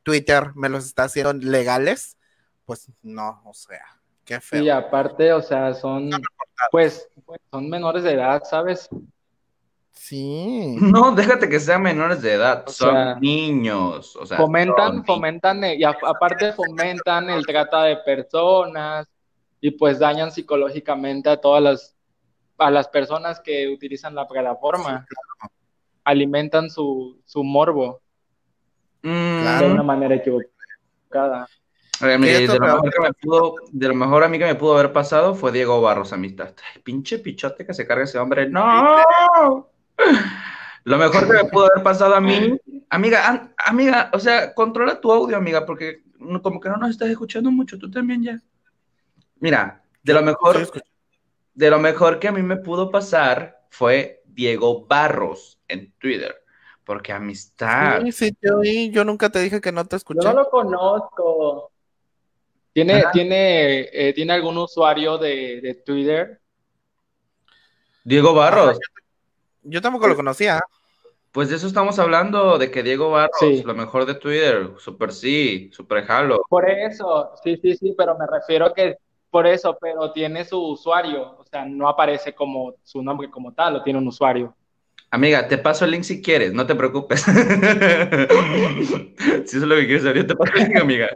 [0.04, 2.18] Twitter me los está haciendo legales,
[2.66, 3.84] pues no, o sea,
[4.24, 4.64] qué feo.
[4.64, 6.12] Y aparte, o sea, son,
[6.72, 7.10] pues,
[7.52, 8.90] son menores de edad, ¿sabes?
[9.94, 10.76] Sí.
[10.82, 14.16] No, déjate que sean menores de edad, O son sea, niños.
[14.16, 19.08] O sea, fomentan, fomentan, eh, y a- aparte fomentan el trata de personas
[19.62, 21.96] y pues dañan psicológicamente a todas las,
[22.58, 25.06] a las personas que utilizan la plataforma.
[26.04, 28.02] Alimentan su, su morbo
[29.06, 29.68] Mm, Claro.
[29.68, 31.46] de una manera equivocada.
[32.00, 34.28] a ver, mire, ¿Qué es de lo mejor que me pudo, de lo mejor a
[34.30, 36.54] mí que me pudo haber pasado fue Diego Barros, amistad.
[36.74, 38.50] Ay, pinche pichote que se carga ese hombre.
[38.50, 39.02] ¡No!
[40.86, 45.00] Lo mejor que me pudo haber pasado a mí, amiga, an- amiga, o sea, controla
[45.00, 48.42] tu audio, amiga, porque no- como que no nos estás escuchando mucho, tú también ya.
[49.40, 50.72] Mira, de lo mejor,
[51.54, 56.36] de lo mejor que a mí me pudo pasar fue Diego Barros en Twitter,
[56.84, 58.02] porque amistad.
[58.12, 58.92] Sí.
[58.92, 60.20] Yo nunca te dije que no te escuché.
[60.22, 61.72] Yo no lo conozco.
[62.74, 63.12] ¿Tiene, Ajá.
[63.12, 66.42] tiene, eh, ¿tiene algún usuario de, de Twitter?
[68.04, 68.80] Diego Barros,
[69.64, 70.62] Yo tampoco lo conocía.
[71.32, 73.64] pues de eso estamos hablando, de que Diego Barros, Sí.
[73.64, 76.44] lo mejor de Twitter, super sí, super jalo.
[76.48, 78.98] Por eso, sí, sí, sí, pero me refiero que
[79.32, 83.78] por eso, pero tiene su usuario, o sea, no aparece como su nombre como tal,
[83.78, 84.56] o tiene un usuario.
[85.10, 87.22] Amiga, te paso el link si quieres, no te preocupes.
[87.24, 87.48] si eso
[89.58, 91.10] es lo que quieres saber, yo te paso el link, amiga.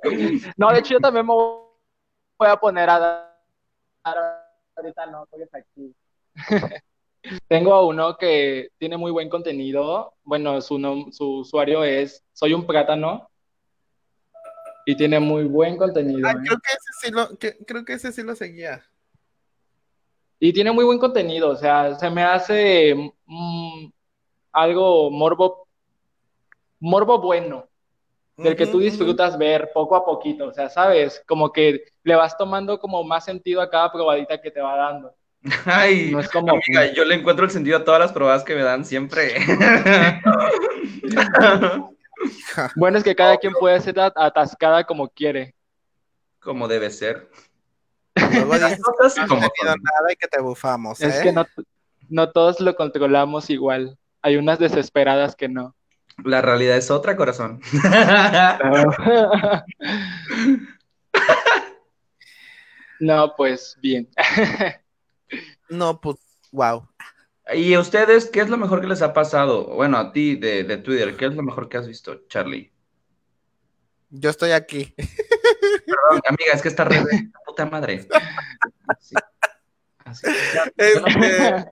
[0.55, 2.99] No, de hecho yo también me voy a poner a
[4.03, 4.17] dar,
[4.75, 5.93] ahorita no, estoy hasta aquí.
[7.47, 12.65] Tengo uno que tiene muy buen contenido, bueno, su, nom- su usuario es Soy un
[12.65, 13.29] plátano
[14.85, 16.27] y tiene muy buen contenido.
[16.27, 16.41] Ah, ¿eh?
[16.45, 18.85] creo que ese sí lo, que- creo que ese sí lo seguía.
[20.39, 22.93] Y tiene muy buen contenido, o sea, se me hace
[23.25, 23.87] mm,
[24.51, 25.67] algo morbo,
[26.79, 27.67] morbo bueno,
[28.37, 32.37] del que tú disfrutas ver poco a poquito, o sea, sabes, como que le vas
[32.37, 35.15] tomando como más sentido a cada probadita que te va dando.
[35.65, 38.55] Ay, No es como- amiga, yo le encuentro el sentido a todas las probadas que
[38.55, 39.35] me dan siempre.
[42.75, 45.53] Bueno, es que cada quien puede ser at- atascada como quiere.
[46.39, 47.29] Como debe ser.
[48.15, 51.23] Luego dices que no has como tenido nada y que te bufamos, Es ¿eh?
[51.23, 51.45] que no,
[52.09, 53.97] no todos lo controlamos igual.
[54.23, 55.75] Hay unas desesperadas que no.
[56.23, 57.61] La realidad es otra, corazón.
[62.99, 64.09] No, pues bien.
[65.69, 66.17] No, pues,
[66.51, 66.87] wow.
[67.53, 69.65] ¿Y a ustedes qué es lo mejor que les ha pasado?
[69.65, 72.71] Bueno, a ti de, de Twitter, ¿qué es lo mejor que has visto, Charlie?
[74.09, 74.93] Yo estoy aquí.
[74.95, 78.07] Perdón, amiga, es que está re de puta madre.
[78.87, 79.15] Así.
[80.05, 80.27] Así.
[80.77, 81.71] Este,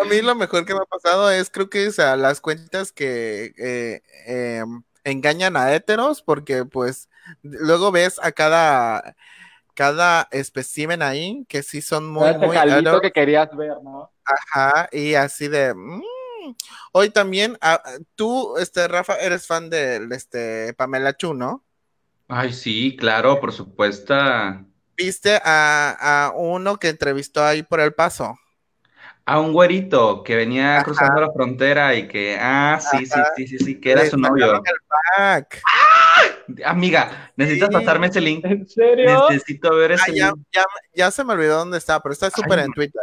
[0.00, 2.92] a mí lo mejor que me ha pasado es, creo que es a las cuentas
[2.92, 4.64] que eh, eh,
[5.04, 7.08] engañan a héteros, porque pues
[7.42, 9.16] luego ves a cada,
[9.74, 14.10] cada espécimen ahí que sí son muy, Ese muy que querías ver, ¿no?
[14.24, 15.74] Ajá, y así de.
[15.74, 16.02] mm.
[16.92, 17.82] Hoy también, ah,
[18.14, 21.64] tú, este, Rafa, eres fan de este, Pamela Chu, ¿no?
[22.28, 24.14] Ay, sí, claro, por supuesto.
[24.96, 28.38] Viste a, a uno que entrevistó ahí por El Paso.
[29.30, 30.84] A un güerito que venía Ajá.
[30.84, 33.30] cruzando la frontera y que, ah, sí, sí, Ajá.
[33.36, 34.60] sí, sí, sí, que era Le su novio.
[35.16, 35.62] pack.
[36.64, 37.74] Amiga, necesitas Sí.
[37.74, 38.44] pasarme ese link.
[38.44, 39.28] ¿En serio?
[39.30, 40.46] Necesito ver Ah, ese ya, link.
[40.52, 40.64] ya,
[40.94, 43.02] ya se me olvidó dónde está, pero está súper en Twitter.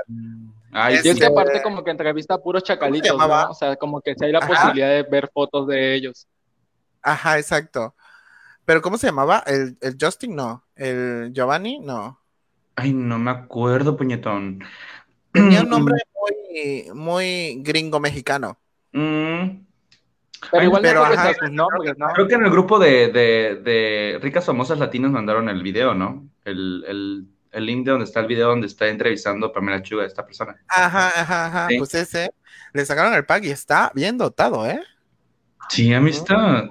[0.74, 1.08] Ay, Y es sí.
[1.14, 3.18] que Este- aparte como que entrevista a puros chacalitos?
[3.18, 3.50] ¿no?
[3.50, 4.48] O sea, como que si hay la Ajá.
[4.50, 6.28] posibilidad de ver fotos de ellos.
[7.02, 7.96] Ajá, exacto.
[8.66, 9.44] Pero ¿cómo se llamaba?
[9.48, 10.36] ¿El, el Justin?
[10.36, 10.66] No.
[10.76, 11.80] ¿El Giovanni?
[11.80, 12.20] No.
[12.76, 14.60] Ay, no me acuerdo, puñetón.
[15.38, 18.58] Tenía un nombre muy, muy gringo mexicano.
[18.92, 19.66] Mm,
[20.52, 22.08] Pero igual pero, no creo que ajá, sea sus nombres, ¿no?
[22.14, 26.28] Creo que en el grupo de, de, de ricas famosas latinas mandaron el video, ¿no?
[26.46, 30.26] El, el, el link de donde está el video donde está entrevistando Pamela Chuga, esta
[30.26, 30.56] persona.
[30.68, 31.68] Ajá, ajá, ajá.
[31.70, 31.78] Sí.
[31.78, 32.32] Pues ese,
[32.74, 34.82] le sacaron el pack y está bien dotado, ¿eh?
[35.70, 36.70] Sí, amistad.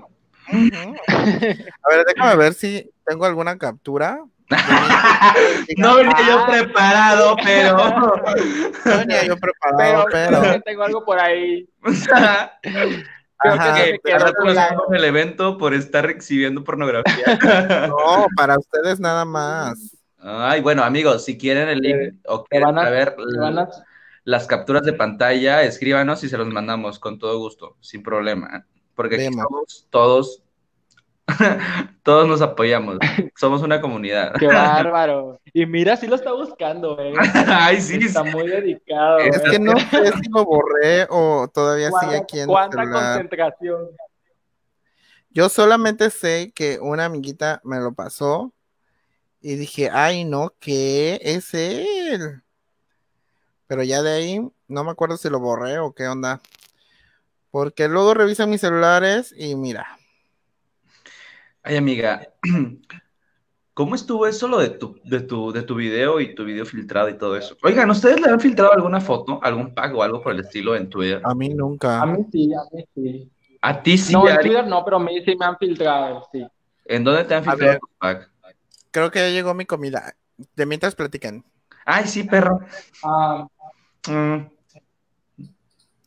[0.48, 4.24] A ver, déjame ver si tengo alguna captura.
[5.78, 7.76] No venía yo preparado, pero.
[7.76, 11.68] No venía yo preparado, Pero, tengo algo por ahí.
[13.38, 13.74] Creo Ajá.
[13.74, 17.38] que en el evento por estar exhibiendo pornografía.
[17.88, 19.94] No, para ustedes nada más.
[20.18, 23.68] Ay, bueno, amigos, si quieren el link o quieren a- a-
[24.24, 28.66] las capturas de pantalla, escríbanos y se los mandamos con todo gusto, sin problema.
[28.94, 29.44] Porque aquí Vemos.
[29.44, 30.42] somos todos,
[32.02, 32.98] todos nos apoyamos.
[33.34, 34.34] Somos una comunidad.
[34.38, 35.40] Qué bárbaro.
[35.52, 37.14] Y mira, sí lo está buscando, ¿eh?
[37.46, 38.30] Ay, sí, Está sí.
[38.30, 39.18] muy dedicado.
[39.20, 39.42] Es ¿eh?
[39.52, 43.12] que no sé si lo borré o todavía sigue ¿Cuánta, aquí en el cuánta celular.
[43.14, 43.88] concentración?
[45.30, 48.52] Yo solamente sé que una amiguita me lo pasó
[49.40, 52.42] y dije, ay, no, ¿qué es él?
[53.66, 56.40] Pero ya de ahí no me acuerdo si lo borré o qué onda.
[57.50, 59.86] Porque luego reviso mis celulares y mira,
[61.66, 62.28] Ay, amiga,
[63.74, 67.08] ¿cómo estuvo eso lo de tu, de tu, de tu video y tu video filtrado
[67.08, 67.56] y todo eso?
[67.64, 70.88] Oigan, ¿ustedes le han filtrado alguna foto, algún pack o algo por el estilo en
[70.88, 71.20] Twitter?
[71.24, 72.00] a mí nunca.
[72.00, 73.30] A mí sí, a mí sí.
[73.60, 74.48] A ti sí, no, en Ari.
[74.48, 76.46] Twitter no, pero a mí sí me han filtrado, sí.
[76.84, 77.80] ¿En dónde te han filtrado ver.
[77.80, 78.30] tu pack?
[78.92, 80.14] Creo que ya llegó mi comida.
[80.54, 81.44] De mientras platican.
[81.84, 82.60] Ay, sí, perro.
[83.02, 83.46] Ah,
[84.08, 84.46] Mm.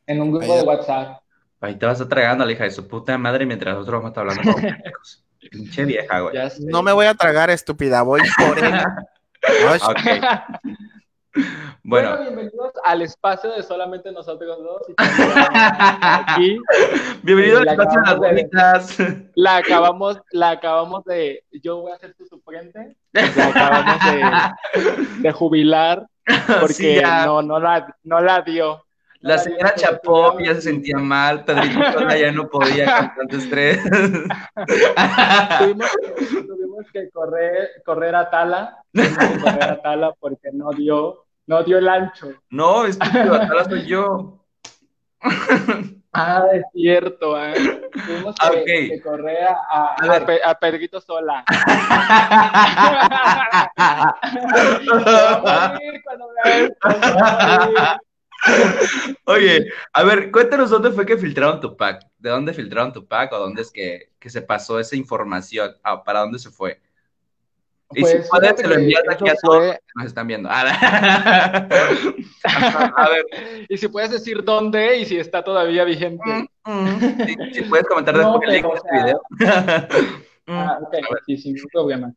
[0.08, 1.22] en un grupo Ahí- de WhatsApp.
[1.60, 4.18] Ahí te vas a tragando a la hija de su puta madre mientras nosotros vamos
[4.18, 4.56] a estar hablando.
[5.52, 6.36] Pinche vieja, güey.
[6.60, 8.74] No me voy a tragar, estúpida, voy por él.
[9.70, 10.00] Ay, Ok.
[11.84, 14.82] Bueno, Bueno, bienvenidos al espacio de solamente nosotros dos.
[14.98, 16.58] Aquí
[17.24, 18.98] bienvenido al La espacio de las bonitas.
[19.36, 25.32] la acabamos, la acabamos de, yo voy a ser tu suplente, la acabamos de, de
[25.32, 26.06] jubilar
[26.60, 28.84] porque Sí, no, no la, no la dio.
[29.22, 33.80] La señora Chapó ya se sentía mal, Pedrito ya no podía con tanto estrés.
[35.60, 40.72] Tuvimos, que- tuvimos que correr, correr a Tala, tuvimos que correr a Tala porque no
[40.72, 42.34] dio, no dio el ancho.
[42.50, 44.40] No, estúpido, ahora soy yo.
[46.14, 47.54] Ah, es cierto, ¿eh?
[47.92, 51.44] Tuvimos que, correr a, a, A a Pe- a Pedrito Sola.
[56.04, 56.28] Cuando
[59.26, 62.06] Oye, a ver, cuéntanos dónde fue que filtraron tu pack.
[62.18, 65.76] ¿De dónde filtraron tu pack o dónde es que, que se pasó esa información?
[65.84, 66.80] Ah, ¿Para dónde se fue?
[67.94, 70.48] Y Pues, si puedes, fíjate se lo envías aquí a todos fue- nos están viendo.
[70.52, 70.62] Ah,
[72.98, 73.26] a ver,
[73.68, 76.48] Y si puedes decir dónde y si está todavía vigente.
[76.66, 79.22] mm, si, si puedes comentar No, después el link de este video.
[80.50, 80.96] Mm, Ah, ok,
[81.28, 82.12] sí, sin problema.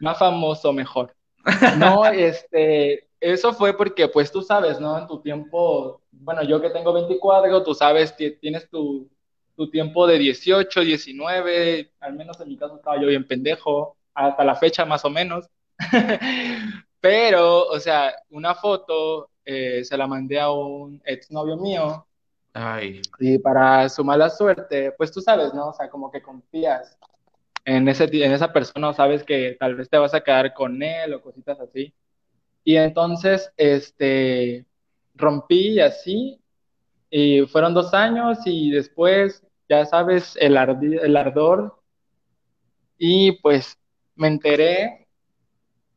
[0.00, 1.14] Más famoso, mejor.
[1.78, 4.98] No, este, eso fue porque, pues tú sabes, ¿no?
[4.98, 9.10] En tu tiempo, bueno, yo que tengo 24, tú sabes, ti- tienes tu,
[9.56, 14.44] tu tiempo de 18, 19, al menos en mi caso estaba yo bien pendejo, hasta
[14.44, 15.48] la fecha más o menos.
[17.00, 22.06] Pero, o sea, una foto eh, se la mandé a un exnovio mío
[22.54, 25.68] Ay, y para su mala suerte, pues tú sabes, ¿no?
[25.68, 26.98] O sea, como que confías
[27.64, 30.82] en ese, en esa persona o sabes que tal vez te vas a quedar con
[30.82, 31.94] él o cositas así.
[32.66, 34.66] Y entonces, este,
[35.14, 36.40] rompí así
[37.08, 41.80] y fueron dos años y después, ya sabes, el, ardi- el ardor
[42.98, 43.78] y pues
[44.16, 45.06] me enteré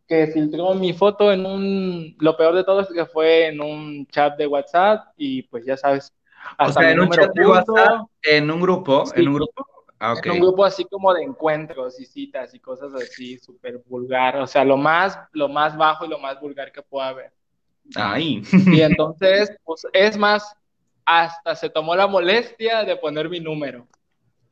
[0.08, 4.06] que filtró mi foto en un, lo peor de todo es que fue en un
[4.06, 6.14] chat de WhatsApp y pues ya sabes,
[6.60, 9.14] o hasta sea, mi en un chat de WhatsApp, en un grupo, Sí.
[9.22, 9.66] en un grupo.
[10.00, 10.26] Ah, ok.
[10.28, 14.48] en un grupo así como de encuentros y citas y cosas así, súper vulgar, o
[14.48, 17.34] sea, lo más, lo más bajo y lo más vulgar que pueda haber.
[17.96, 18.42] Ay.
[18.68, 20.56] Y entonces, pues, es más,
[21.06, 23.88] hasta se tomó la molestia de poner mi número.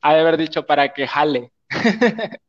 [0.00, 1.50] Ha de haber dicho para que jale.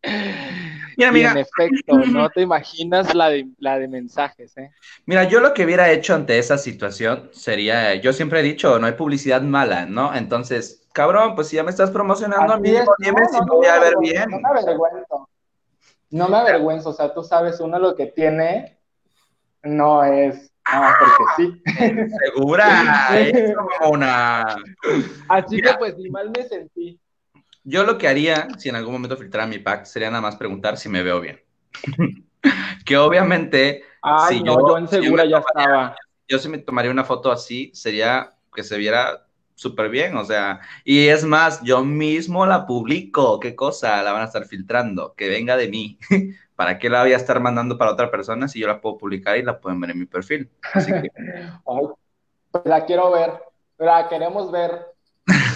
[0.99, 4.71] Mira, Y amiga, en efecto, no te imaginas la de, la de mensajes, ¿eh?
[5.05, 8.87] Mira, yo lo que hubiera hecho ante esa situación sería, yo siempre he dicho, no
[8.87, 10.13] hay publicidad mala, ¿no?
[10.13, 13.41] Entonces, cabrón, pues si ya me estás promocionando a mí, es, dime no, si no,
[13.41, 14.29] me no voy a ver avergüenzo, bien.
[14.29, 15.29] No me avergüenzo.
[16.09, 18.77] No me avergüenzo, o sea, tú sabes, uno lo que tiene
[19.63, 21.63] no es, no, porque sí.
[22.35, 24.41] Segura, es como una...
[25.29, 25.71] Así Mira.
[25.71, 26.99] que pues ni mal me sentí.
[27.63, 30.77] Yo lo que haría, si en algún momento filtrara mi pack, sería nada más preguntar
[30.77, 31.41] si me veo bien.
[32.85, 35.95] que obviamente, Ay, Si no, yo- yo en si yo segura ya tomaría- estaba.
[36.27, 40.61] yo si me tomaría una foto así, sería que se viera súper bien, o sea,
[40.85, 45.27] y es más, yo mismo la publico, qué cosa, la van a estar filtrando, que
[45.27, 45.97] venga de mí.
[46.55, 49.37] ¿Para qué la voy a estar mandando para otra persona si yo la puedo publicar
[49.37, 50.49] y la pueden ver en mi perfil?
[50.73, 51.09] Así que
[51.67, 51.87] Ay,
[52.65, 53.33] la quiero ver,
[53.77, 54.87] la queremos ver,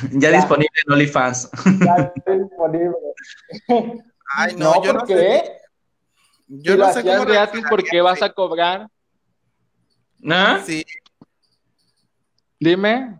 [0.12, 0.38] ya Ya.
[0.38, 1.50] disponible en OnlyFans.
[1.86, 2.96] ya disponible.
[4.36, 5.60] Ay, no, No, yo no ¿por sé.
[6.48, 8.88] Yo si no sé cómo gratis, ¿por qué vas a cobrar?
[10.20, 10.64] ¿No?
[10.66, 10.86] Sí,
[12.60, 13.20] Dime,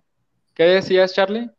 [0.54, 1.50] ¿qué decías, Charlie?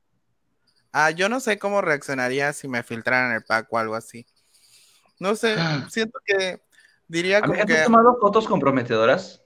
[0.93, 4.27] Ah, yo no sé cómo reaccionaría si me filtraran el pack o algo así.
[5.19, 5.87] No sé, Ah.
[5.91, 6.61] siento que
[7.09, 9.43] diría como ¿Has que tomado fotos comprometedoras?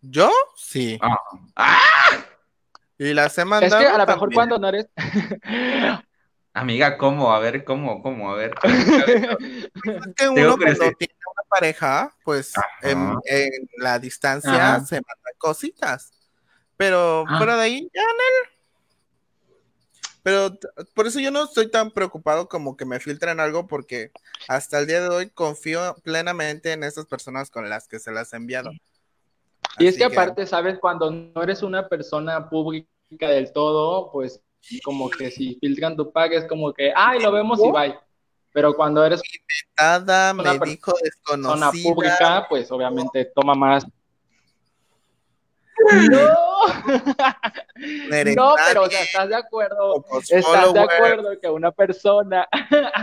[0.00, 0.98] yo sí.
[1.02, 1.18] Ah.
[1.56, 2.23] ¡Ah!
[2.98, 3.82] Y las he Es mandado.
[3.82, 4.88] que a lo mejor cuando no eres.
[6.56, 7.32] Amiga, ¿cómo?
[7.34, 8.00] A ver, ¿cómo?
[8.00, 8.30] ¿Cómo?
[8.30, 8.54] A ver.
[8.62, 14.84] Es que uno cuando tiene una pareja, pues en, en la distancia Ajá.
[14.86, 16.12] se mandan cositas.
[16.76, 17.38] Pero Ah.
[17.38, 18.02] fuera de ahí, ya.
[20.22, 20.56] Pero
[20.94, 24.10] por eso yo no estoy tan preocupado como que me filtren algo, porque
[24.48, 28.32] hasta el día de hoy confío plenamente en esas personas con las que se las
[28.32, 28.70] he enviado.
[29.78, 30.78] Y es que aparte, ¿sabes?
[30.78, 32.88] Cuando no eres una persona pública
[33.28, 34.40] del todo, pues
[34.82, 37.98] como que si filtran tu pack es como que, ay, lo vemos y bye.
[38.52, 39.20] Pero cuando eres
[39.76, 40.94] me una dijo
[41.26, 43.86] persona pública, pues obviamente toma más.
[48.36, 50.04] No, pero o sea, ¿estás de acuerdo?
[50.30, 52.48] ¿Estás de acuerdo que una persona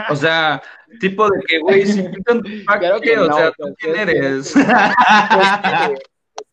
[0.09, 0.61] O sea,
[0.99, 3.19] tipo de que, güey, si pintan tu pack, Claro que ¿qué?
[3.19, 4.55] O no, sea, pues, ¿tú quién eres?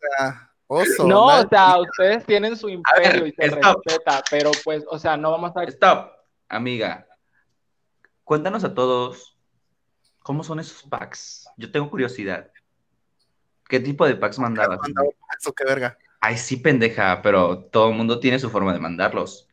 [0.01, 1.07] Sea, oso.
[1.07, 3.82] No, nadie- o sea, ustedes tienen su imperio y se stop.
[3.84, 6.12] respeta, pero pues, o sea, no vamos a Stop,
[6.49, 7.07] amiga.
[8.24, 9.36] Cuéntanos a todos
[10.20, 11.49] cómo son esos packs.
[11.57, 12.51] Yo tengo curiosidad.
[13.68, 14.78] ¿Qué tipo de packs mandabas?
[14.78, 15.99] Mandaba packs, o qué verga.
[16.20, 19.46] Ay, sí, pendeja, pero todo el mundo tiene su forma de mandarlos.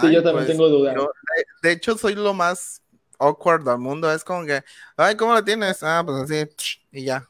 [0.00, 0.94] Sí, yo también pues, tengo dudas.
[0.94, 2.82] yo, de, de hecho, soy lo más
[3.18, 4.12] awkward del mundo.
[4.12, 4.62] Es como que,
[4.96, 5.82] ay, ¿cómo lo tienes?
[5.82, 6.48] Ah, pues así,
[6.92, 7.28] y ya.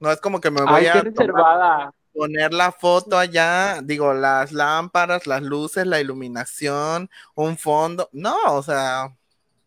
[0.00, 4.50] No es como que me voy Ay, a tomar- poner la foto allá, digo, las
[4.52, 8.08] lámparas, las luces, la iluminación, un fondo.
[8.12, 9.14] No, o sea,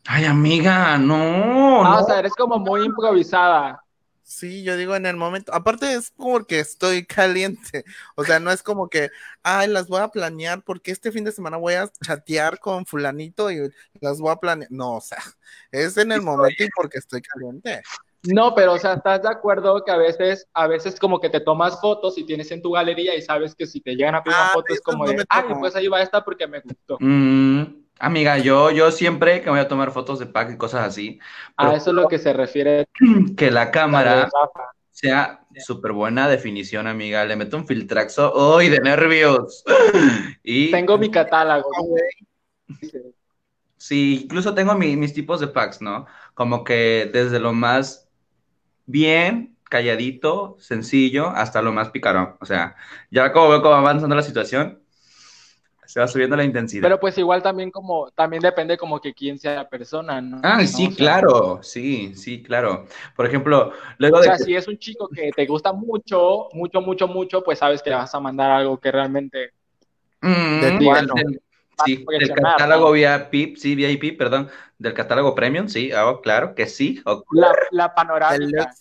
[0.06, 1.86] Ay, amiga, no.
[1.86, 2.00] Ah, no.
[2.02, 3.84] o sea, eres como muy improvisada.
[4.24, 5.54] sí, yo digo en el momento.
[5.54, 7.84] Aparte, es porque estoy caliente.
[8.16, 9.10] O sea, no es como que,
[9.44, 13.52] ay, las voy a planear porque este fin de semana voy a chatear con Fulanito
[13.52, 13.70] y
[14.02, 14.72] las voy a planear.
[14.72, 15.20] No, o sea,
[15.72, 17.82] es en el momento y porque estoy caliente.
[18.24, 21.40] No, pero o sea, ¿estás de acuerdo que a veces, a veces como que te
[21.40, 24.36] tomas fotos y tienes en tu galería y sabes que si te llegan a pedir
[24.38, 26.98] Ah, una foto es como no de, ay, pues ahí va esta porque me gustó.
[27.00, 27.64] Mm,
[28.00, 31.20] amiga, yo, yo siempre que voy a tomar fotos de pack y cosas así,
[31.58, 32.86] A eso es lo que se refiere
[33.38, 34.30] que la cámara
[34.92, 37.26] sea súper buena definición, amiga.
[37.26, 38.34] Le meto un filtraxo.
[38.58, 39.64] ¡Uy, de nervios!
[40.44, 41.70] Y Tengo mi catálogo.
[43.78, 46.06] sí, incluso tengo mi- mis tipos de packs, ¿no?
[46.34, 48.10] Como que desde lo más
[48.86, 52.36] bien, calladito, sencillo, hasta lo más picarón.
[52.42, 52.76] O sea,
[53.10, 54.82] ya como veo cómo va avanzando la situación,
[55.86, 56.84] se va subiendo la intensidad.
[56.84, 60.38] Pero pues igual también como, también depende como que quién sea la persona, ¿no?
[60.44, 62.88] Ah, sí, claro, sí, sí, claro.
[63.16, 66.50] Por ejemplo, luego O de sea, que- si es un chico que te gusta mucho,
[66.54, 69.52] mucho, mucho, mucho, pues sabes que le vas a mandar algo que realmente
[70.22, 71.14] Mm, de bueno.
[71.78, 72.92] Sí, del catálogo ¿no?
[72.94, 77.02] VIP, sí, VIP, perdón, del catálogo Premium, sí, ah, claro que sí.
[77.32, 78.74] la, la panorámica.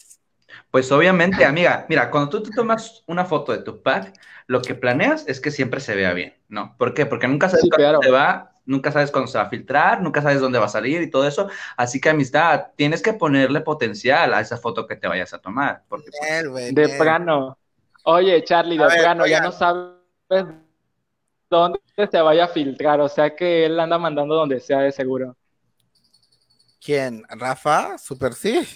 [0.71, 4.13] Pues obviamente, amiga, mira, cuando tú te tomas una foto de tu pack,
[4.47, 6.77] lo que planeas es que siempre se vea bien, ¿no?
[6.77, 7.07] ¿Por qué?
[7.07, 8.13] Porque nunca sabes Sí, cuándo claro.
[8.13, 11.11] va, nunca sabes cuándo se va a filtrar, nunca sabes dónde va a salir y
[11.11, 11.49] todo eso.
[11.77, 15.85] Así que, amistad, tienes que ponerle potencial a esa foto que te vayas a tomar.
[15.89, 17.57] Porque, pues, De plano.
[18.05, 20.45] Oye, Charlie, de plano, ya no sabes
[21.51, 25.37] dónde se vaya a filtrar, o sea que él anda mandando donde sea de seguro.
[26.81, 27.25] ¿Quién?
[27.29, 27.99] ¿Rafa?
[27.99, 28.67] Super sí.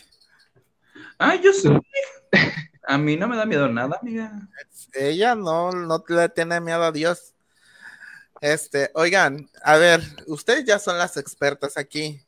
[1.18, 1.68] ay, yo sí.
[2.86, 4.30] A mí no me da miedo nada, amiga.
[4.92, 7.32] Ella no, no le tiene miedo a Dios.
[8.42, 12.20] Este, oigan, a ver, ustedes ya son las expertas aquí.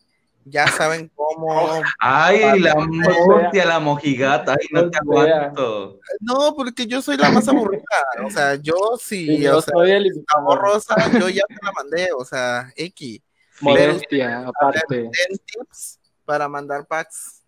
[0.48, 1.82] Ya saben cómo.
[1.98, 2.80] Ay, la sea.
[2.80, 5.98] montia, la mojigata, ay, no te aguanto.
[6.20, 7.82] No, porque yo soy la más aburrida.
[8.24, 11.56] O sea, yo sí, Y yo o sea, soy el la borrosa, yo ya te
[11.60, 12.10] la mandé.
[12.16, 13.20] O sea, X.
[13.60, 14.96] modestia, aparte.
[14.96, 15.10] Den
[15.44, 17.42] tips para mandar packs.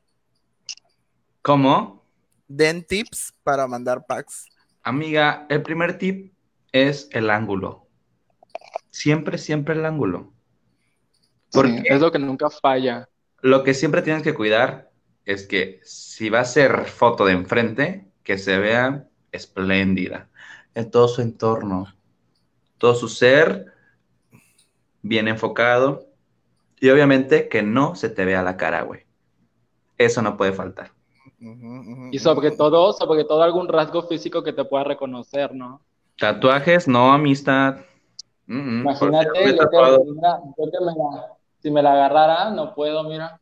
[1.43, 2.05] ¿Cómo?
[2.49, 4.47] Den tips para mandar packs.
[4.83, 6.35] Amiga, el primer tip
[6.73, 7.87] es el ángulo.
[8.91, 10.33] Siempre, siempre el ángulo.
[11.53, 13.09] Porque Sí, es lo que nunca falla.
[13.43, 14.91] lo que siempre tienes que cuidar
[15.25, 20.29] es que si va a ser foto de enfrente, que se vea espléndida
[20.75, 21.95] en todo su entorno,
[22.79, 23.73] todo su ser
[25.03, 26.07] bien enfocado
[26.81, 29.07] y obviamente que no se te vea la cara, güey.
[29.99, 30.93] Eso no puede faltar.
[32.11, 35.81] Y sobre todo, sobre todo algún rasgo físico que te pueda reconocer, ¿no?
[36.19, 37.79] Tatuajes, no amistad.
[38.47, 40.05] Mm, mm, Imagínate, yo que, tatuado.
[40.15, 43.41] mira, yo que me la- si me la agarrara, no puedo, mira,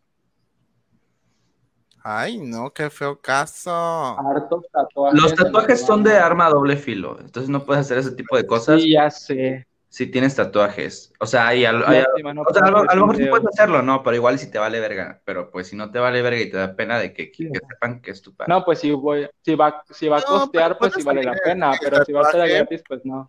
[2.08, 3.72] Ay, no, qué feo caso.
[3.72, 5.20] hartos tatuajes.
[5.20, 8.46] Los tatuajes son de arma a doble filo, entonces no puedes hacer ese tipo de
[8.46, 8.80] cosas.
[8.80, 9.66] Sí, ya sé.
[9.88, 11.12] si tienes tatuajes.
[11.18, 13.82] O sea, hay, no o sea, a, lo, puedo a lo mejor sí puedes hacerlo,
[13.82, 14.04] ¿no?
[14.04, 15.20] Pero igual si te vale verga.
[15.24, 18.00] Pero pues si no te vale verga y te da pena de que, que, sepan
[18.00, 18.54] que es tu padre.
[18.54, 21.42] No, pues si voy, si va, si va a costear, pues sí puedes vale la
[21.42, 23.28] pena, pero si va a ser gratis, pues no.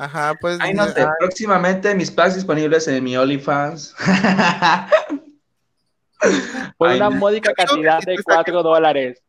[0.00, 0.56] Ajá, pues.
[0.60, 3.94] Ay, no sé, ah, próximamente mis packs disponibles en mi OnlyFans.
[6.78, 7.16] Por Ay, una no.
[7.16, 9.22] módica cantidad de te saques- 4 dólares.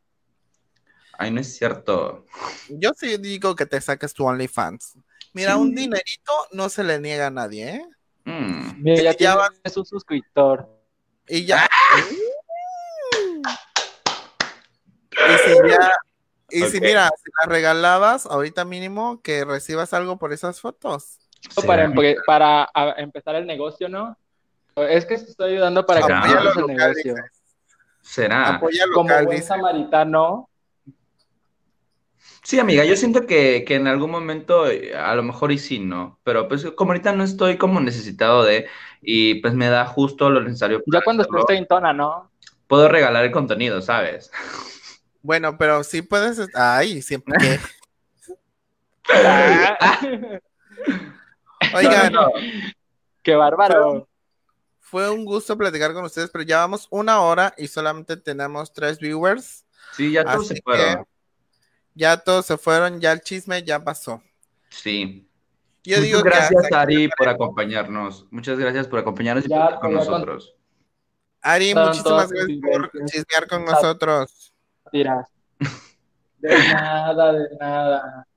[1.18, 2.26] Ay, no es cierto.
[2.70, 4.94] Yo sí digo que te saques tu OnlyFans.
[5.34, 5.60] Mira, Sí.
[5.60, 7.86] un dinerito no se le niega a nadie, ¿eh?
[8.26, 8.82] Mm.
[8.82, 10.70] Mira, ya, Ya tienes un suscriptor.
[11.28, 11.68] Y ya.
[15.12, 15.92] Y si ya.
[16.52, 21.20] Y si mira, si la regalabas, ahorita mínimo que recibas algo por esas fotos.
[21.66, 21.92] Para,
[22.26, 24.18] para empezar el negocio, ¿no?
[24.76, 27.16] Es que estoy ayudando para que empieces el local, negocio.
[27.16, 27.32] dices.
[28.02, 28.56] ¿Será?
[28.56, 29.48] Apoya Como local, buen dice.
[29.48, 30.48] samaritano,
[32.44, 35.80] Sí, amiga, yo siento que, que en algún momento eh, a lo mejor y sí,
[35.80, 36.20] ¿no?
[36.24, 38.68] Pero pues como ahorita no estoy como necesitado de,
[39.02, 42.32] y pues me da justo lo necesario ya cuando estés treintona, ¿no?
[42.68, 44.32] puedo regalar el contenido, ¿sabes?
[45.22, 46.40] Bueno, pero sí puedes.
[46.56, 47.60] Ay, siempre que.
[51.76, 52.32] Oigan, No, no, no.
[53.22, 54.08] ¡Qué bárbaro!
[54.92, 59.00] fue un gusto platicar con ustedes, pero ya vamos una hora y solamente tenemos tres
[59.00, 59.66] viewers.
[59.94, 61.08] Sí, ya todos se fueron.
[61.96, 64.22] Ya todos se fueron, ya el chisme ya pasó.
[64.68, 65.30] Sí.
[65.86, 68.28] Yo Muchas digo gracias, Ari, por acompañarnos.
[68.32, 70.56] Muchas gracias por acompañarnos y Ya, por estar con nosotros.
[71.42, 74.51] Ari, muchísimas gracias por chismear con nosotros.
[74.92, 75.28] Tiras.
[76.40, 78.28] De nada, de nada.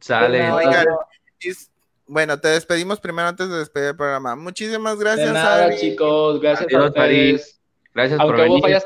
[0.00, 0.36] Sale.
[0.38, 0.98] De nada, Oigan, no.
[1.40, 1.68] Y s-
[2.06, 4.36] Bueno, te despedimos primero antes de despedir el programa.
[4.36, 5.76] Muchísimas De gracias, nada, Ari.
[5.78, 6.40] chicos.
[6.40, 7.60] Gracias Adiós, a ustedes.
[7.94, 8.62] Gracias por Aunque hubo venir.
[8.62, 8.84] fallas.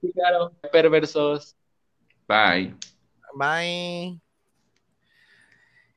[0.00, 1.54] Sí, claro, perversos.
[2.26, 2.74] Bye.
[3.34, 4.18] Bye.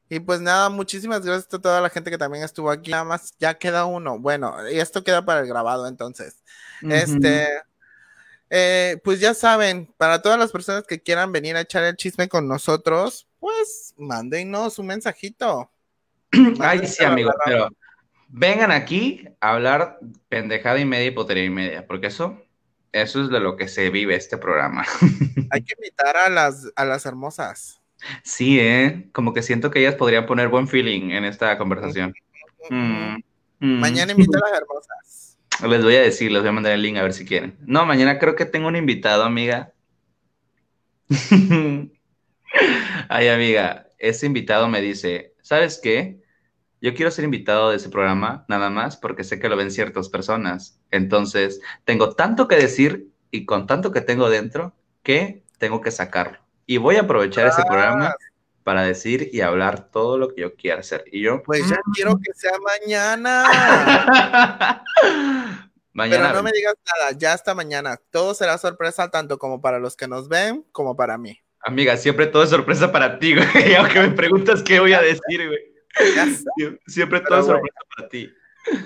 [0.10, 2.92] Y pues nada, muchísimas gracias a toda la gente que también estuvo aquí.
[2.92, 4.20] Nada más, ya queda uno.
[4.20, 6.44] Bueno, y esto queda para el grabado entonces.
[6.84, 7.48] Este,
[8.50, 12.28] eh, pues ya saben, para todas las personas que quieran venir a echar el chisme
[12.28, 15.72] con nosotros, pues mándenos un mensajito.
[16.60, 17.70] Ay, sí, amigo, pero
[18.28, 22.42] vengan aquí a hablar pendejada y media y potería y media, porque eso,
[22.92, 24.86] eso es de lo que se vive este programa.
[25.52, 27.82] Hay que invitar a las, a las hermosas.
[28.24, 29.10] Sí, ¿eh?
[29.12, 32.14] Como que siento que ellas podrían poner buen feeling en esta conversación.
[32.70, 33.18] Mm,
[33.60, 33.80] mm.
[33.80, 35.35] Mañana invita a las hermosas.
[35.68, 37.58] Les voy a decir, les voy a mandar el link a ver si quieren.
[37.66, 39.72] No, mañana creo que tengo un invitado, amiga.
[43.10, 46.22] Ay, amiga, ese invitado me dice, ¿sabes qué?
[46.82, 50.10] Yo quiero ser invitado de ese programa, nada más, porque sé que lo ven ciertas
[50.10, 50.80] personas.
[50.92, 56.40] Entonces, tengo tanto que decir y con tanto que tengo dentro que tengo que sacarlo.
[56.66, 57.66] Y voy a aprovechar ese Ah.
[57.68, 58.16] programa
[58.66, 61.06] para decir y hablar todo lo que yo quiera hacer.
[61.12, 63.44] Y yo, Pues ya quiero que sea mañana.
[65.94, 66.24] mañana.
[66.30, 68.02] Pero no me digas nada, ya hasta mañana.
[68.10, 71.40] Todo será sorpresa tanto como para los que nos ven como para mí.
[71.60, 73.46] Amiga, siempre todo es sorpresa para ti, güey.
[73.78, 75.60] Aunque me preguntas qué voy a decir, güey.
[76.88, 78.34] Siempre todo es sorpresa para ti.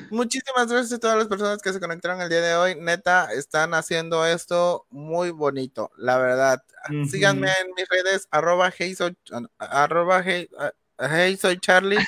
[0.09, 2.75] Muchísimas gracias a todas las personas que se conectaron el día de hoy.
[2.75, 6.63] Neta, están haciendo esto muy bonito, la verdad.
[7.09, 9.15] Síganme en mis redes, arroba hey soy,
[9.57, 10.71] arroba hey, ah,
[11.11, 11.99] hey soy Charlie.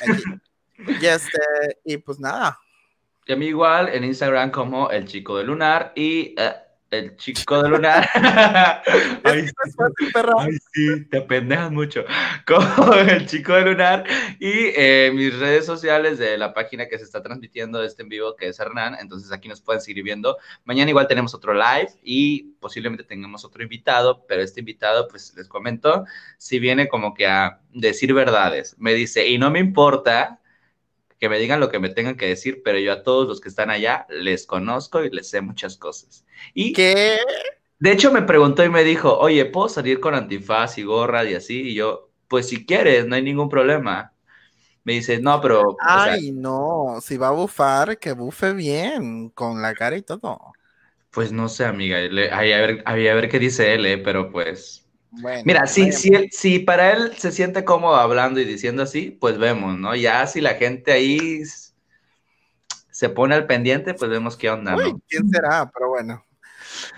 [0.77, 1.39] Y este,
[1.85, 2.59] y pues nada.
[3.27, 6.53] Y a mí igual en Instagram como el chico de lunar y eh,
[6.91, 8.07] el chico de lunar.
[9.23, 9.49] Ay,
[10.13, 10.33] perra.
[10.39, 12.03] Ay, sí, te apendejas mucho.
[12.45, 14.03] Como el chico de lunar.
[14.39, 18.35] Y eh, mis redes sociales de la página que se está transmitiendo este en vivo,
[18.35, 18.97] que es Hernán.
[18.99, 20.37] Entonces aquí nos pueden seguir viendo.
[20.65, 25.47] Mañana igual tenemos otro live y posiblemente tengamos otro invitado, pero este invitado, pues les
[25.47, 26.05] comento,
[26.37, 28.75] si viene como que a decir verdades.
[28.77, 30.40] Me dice, y no me importa
[31.21, 33.49] que me digan lo que me tengan que decir, pero yo a todos los que
[33.49, 36.25] están allá les conozco y les sé muchas cosas.
[36.55, 37.17] Y ¿Qué?
[37.79, 41.33] de hecho, me preguntó y me dijo, oye, ¿puedo salir con antifaz y gorra y
[41.35, 41.61] así?
[41.71, 44.13] Y yo, pues si quieres, no hay ningún problema.
[44.85, 49.29] Me dice, no, pero, o sea, Ay, no, si va a bufar, que bufe bien,
[49.31, 50.53] con la cara y todo.
[51.11, 53.97] pues no sé, amiga, le- ahí a ver, ahí a ver qué dice él, eh,
[53.97, 54.80] pero pues...
[55.11, 58.83] Bueno, Mira, si, vaya- si, él- si para él se siente cómodo hablando y diciendo
[58.83, 59.93] así, pues vemos, ¿no?
[59.95, 61.41] Ya si la gente ahí
[62.89, 65.01] se pone al pendiente, pues vemos qué onda, Uy, ¿no?
[65.07, 65.69] ¿quién será?
[65.73, 66.25] Pero bueno.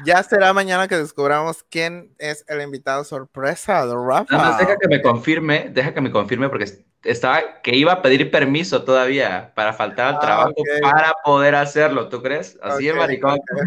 [0.05, 4.37] Ya será mañana que descubramos quién es el invitado sorpresa de Rafa.
[4.37, 8.01] Más deja que me confirme, deja que me confirme porque es- estaba que iba a
[8.01, 10.67] pedir permiso todavía para faltar al Ah, trabajo ok.
[10.81, 12.57] para poder hacerlo, ¿tú crees?
[12.61, 13.33] Así de Ok, maricón.
[13.35, 13.61] ok.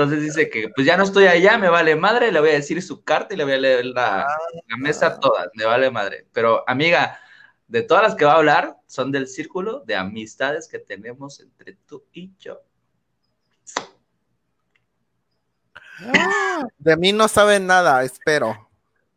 [0.00, 2.80] Entonces dice que pues ya no estoy allá, me vale madre, le voy a decir
[2.82, 4.26] su carta y le voy a leer la, Ah.
[4.66, 6.26] la mesa a todas, me vale madre.
[6.32, 7.18] Pero amiga,
[7.68, 11.74] de todas las que va a hablar son del círculo de amistades que tenemos entre
[11.86, 12.62] tú y yo.
[16.78, 18.70] De mí no saben nada, espero.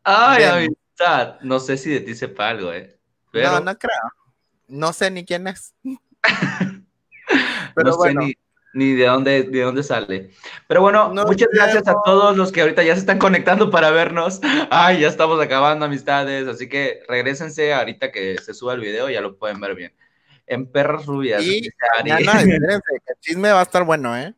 [0.04, 1.40] Ay, amistad.
[1.40, 3.00] No sé si de ti sepa algo, ¿eh?
[3.32, 4.02] Pero No, no creo.
[4.68, 5.74] No sé ni quién es.
[5.84, 5.94] no
[7.74, 8.34] Pero sé bueno, ni,
[8.74, 10.32] ni de dónde, de dónde sale.
[10.68, 14.40] Pero bueno, muchas gracias a todos los que ahorita ya se están conectando para vernos.
[14.70, 16.48] Ay, ya estamos acabando, amistades.
[16.48, 19.94] Así que regresense ahorita que se suba el video, ya lo pueden ver bien.
[20.48, 21.42] En Perras Rubias.
[21.44, 21.70] Y
[22.00, 22.10] Ari.
[22.14, 24.34] mañana, espérense, que el chisme va a estar bueno, ¿eh?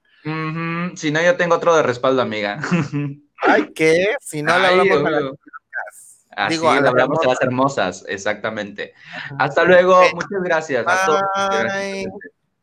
[0.96, 2.60] Si no, yo tengo otro de respaldo, amiga.
[3.42, 4.16] Ay, ¿qué?
[4.22, 5.32] Si no le Ay, hablamos a las obvio.
[5.36, 6.26] chicas.
[6.38, 8.94] Así Digo, hablamos a las hermosas, exactamente.
[9.40, 10.14] Hasta luego, Ok.
[10.16, 11.22] muchas gracias a todos.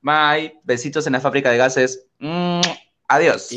[0.02, 0.60] Bye.
[0.64, 2.06] Besitos en la fábrica de gases.
[2.18, 2.60] Mm,
[3.08, 3.50] Adiós.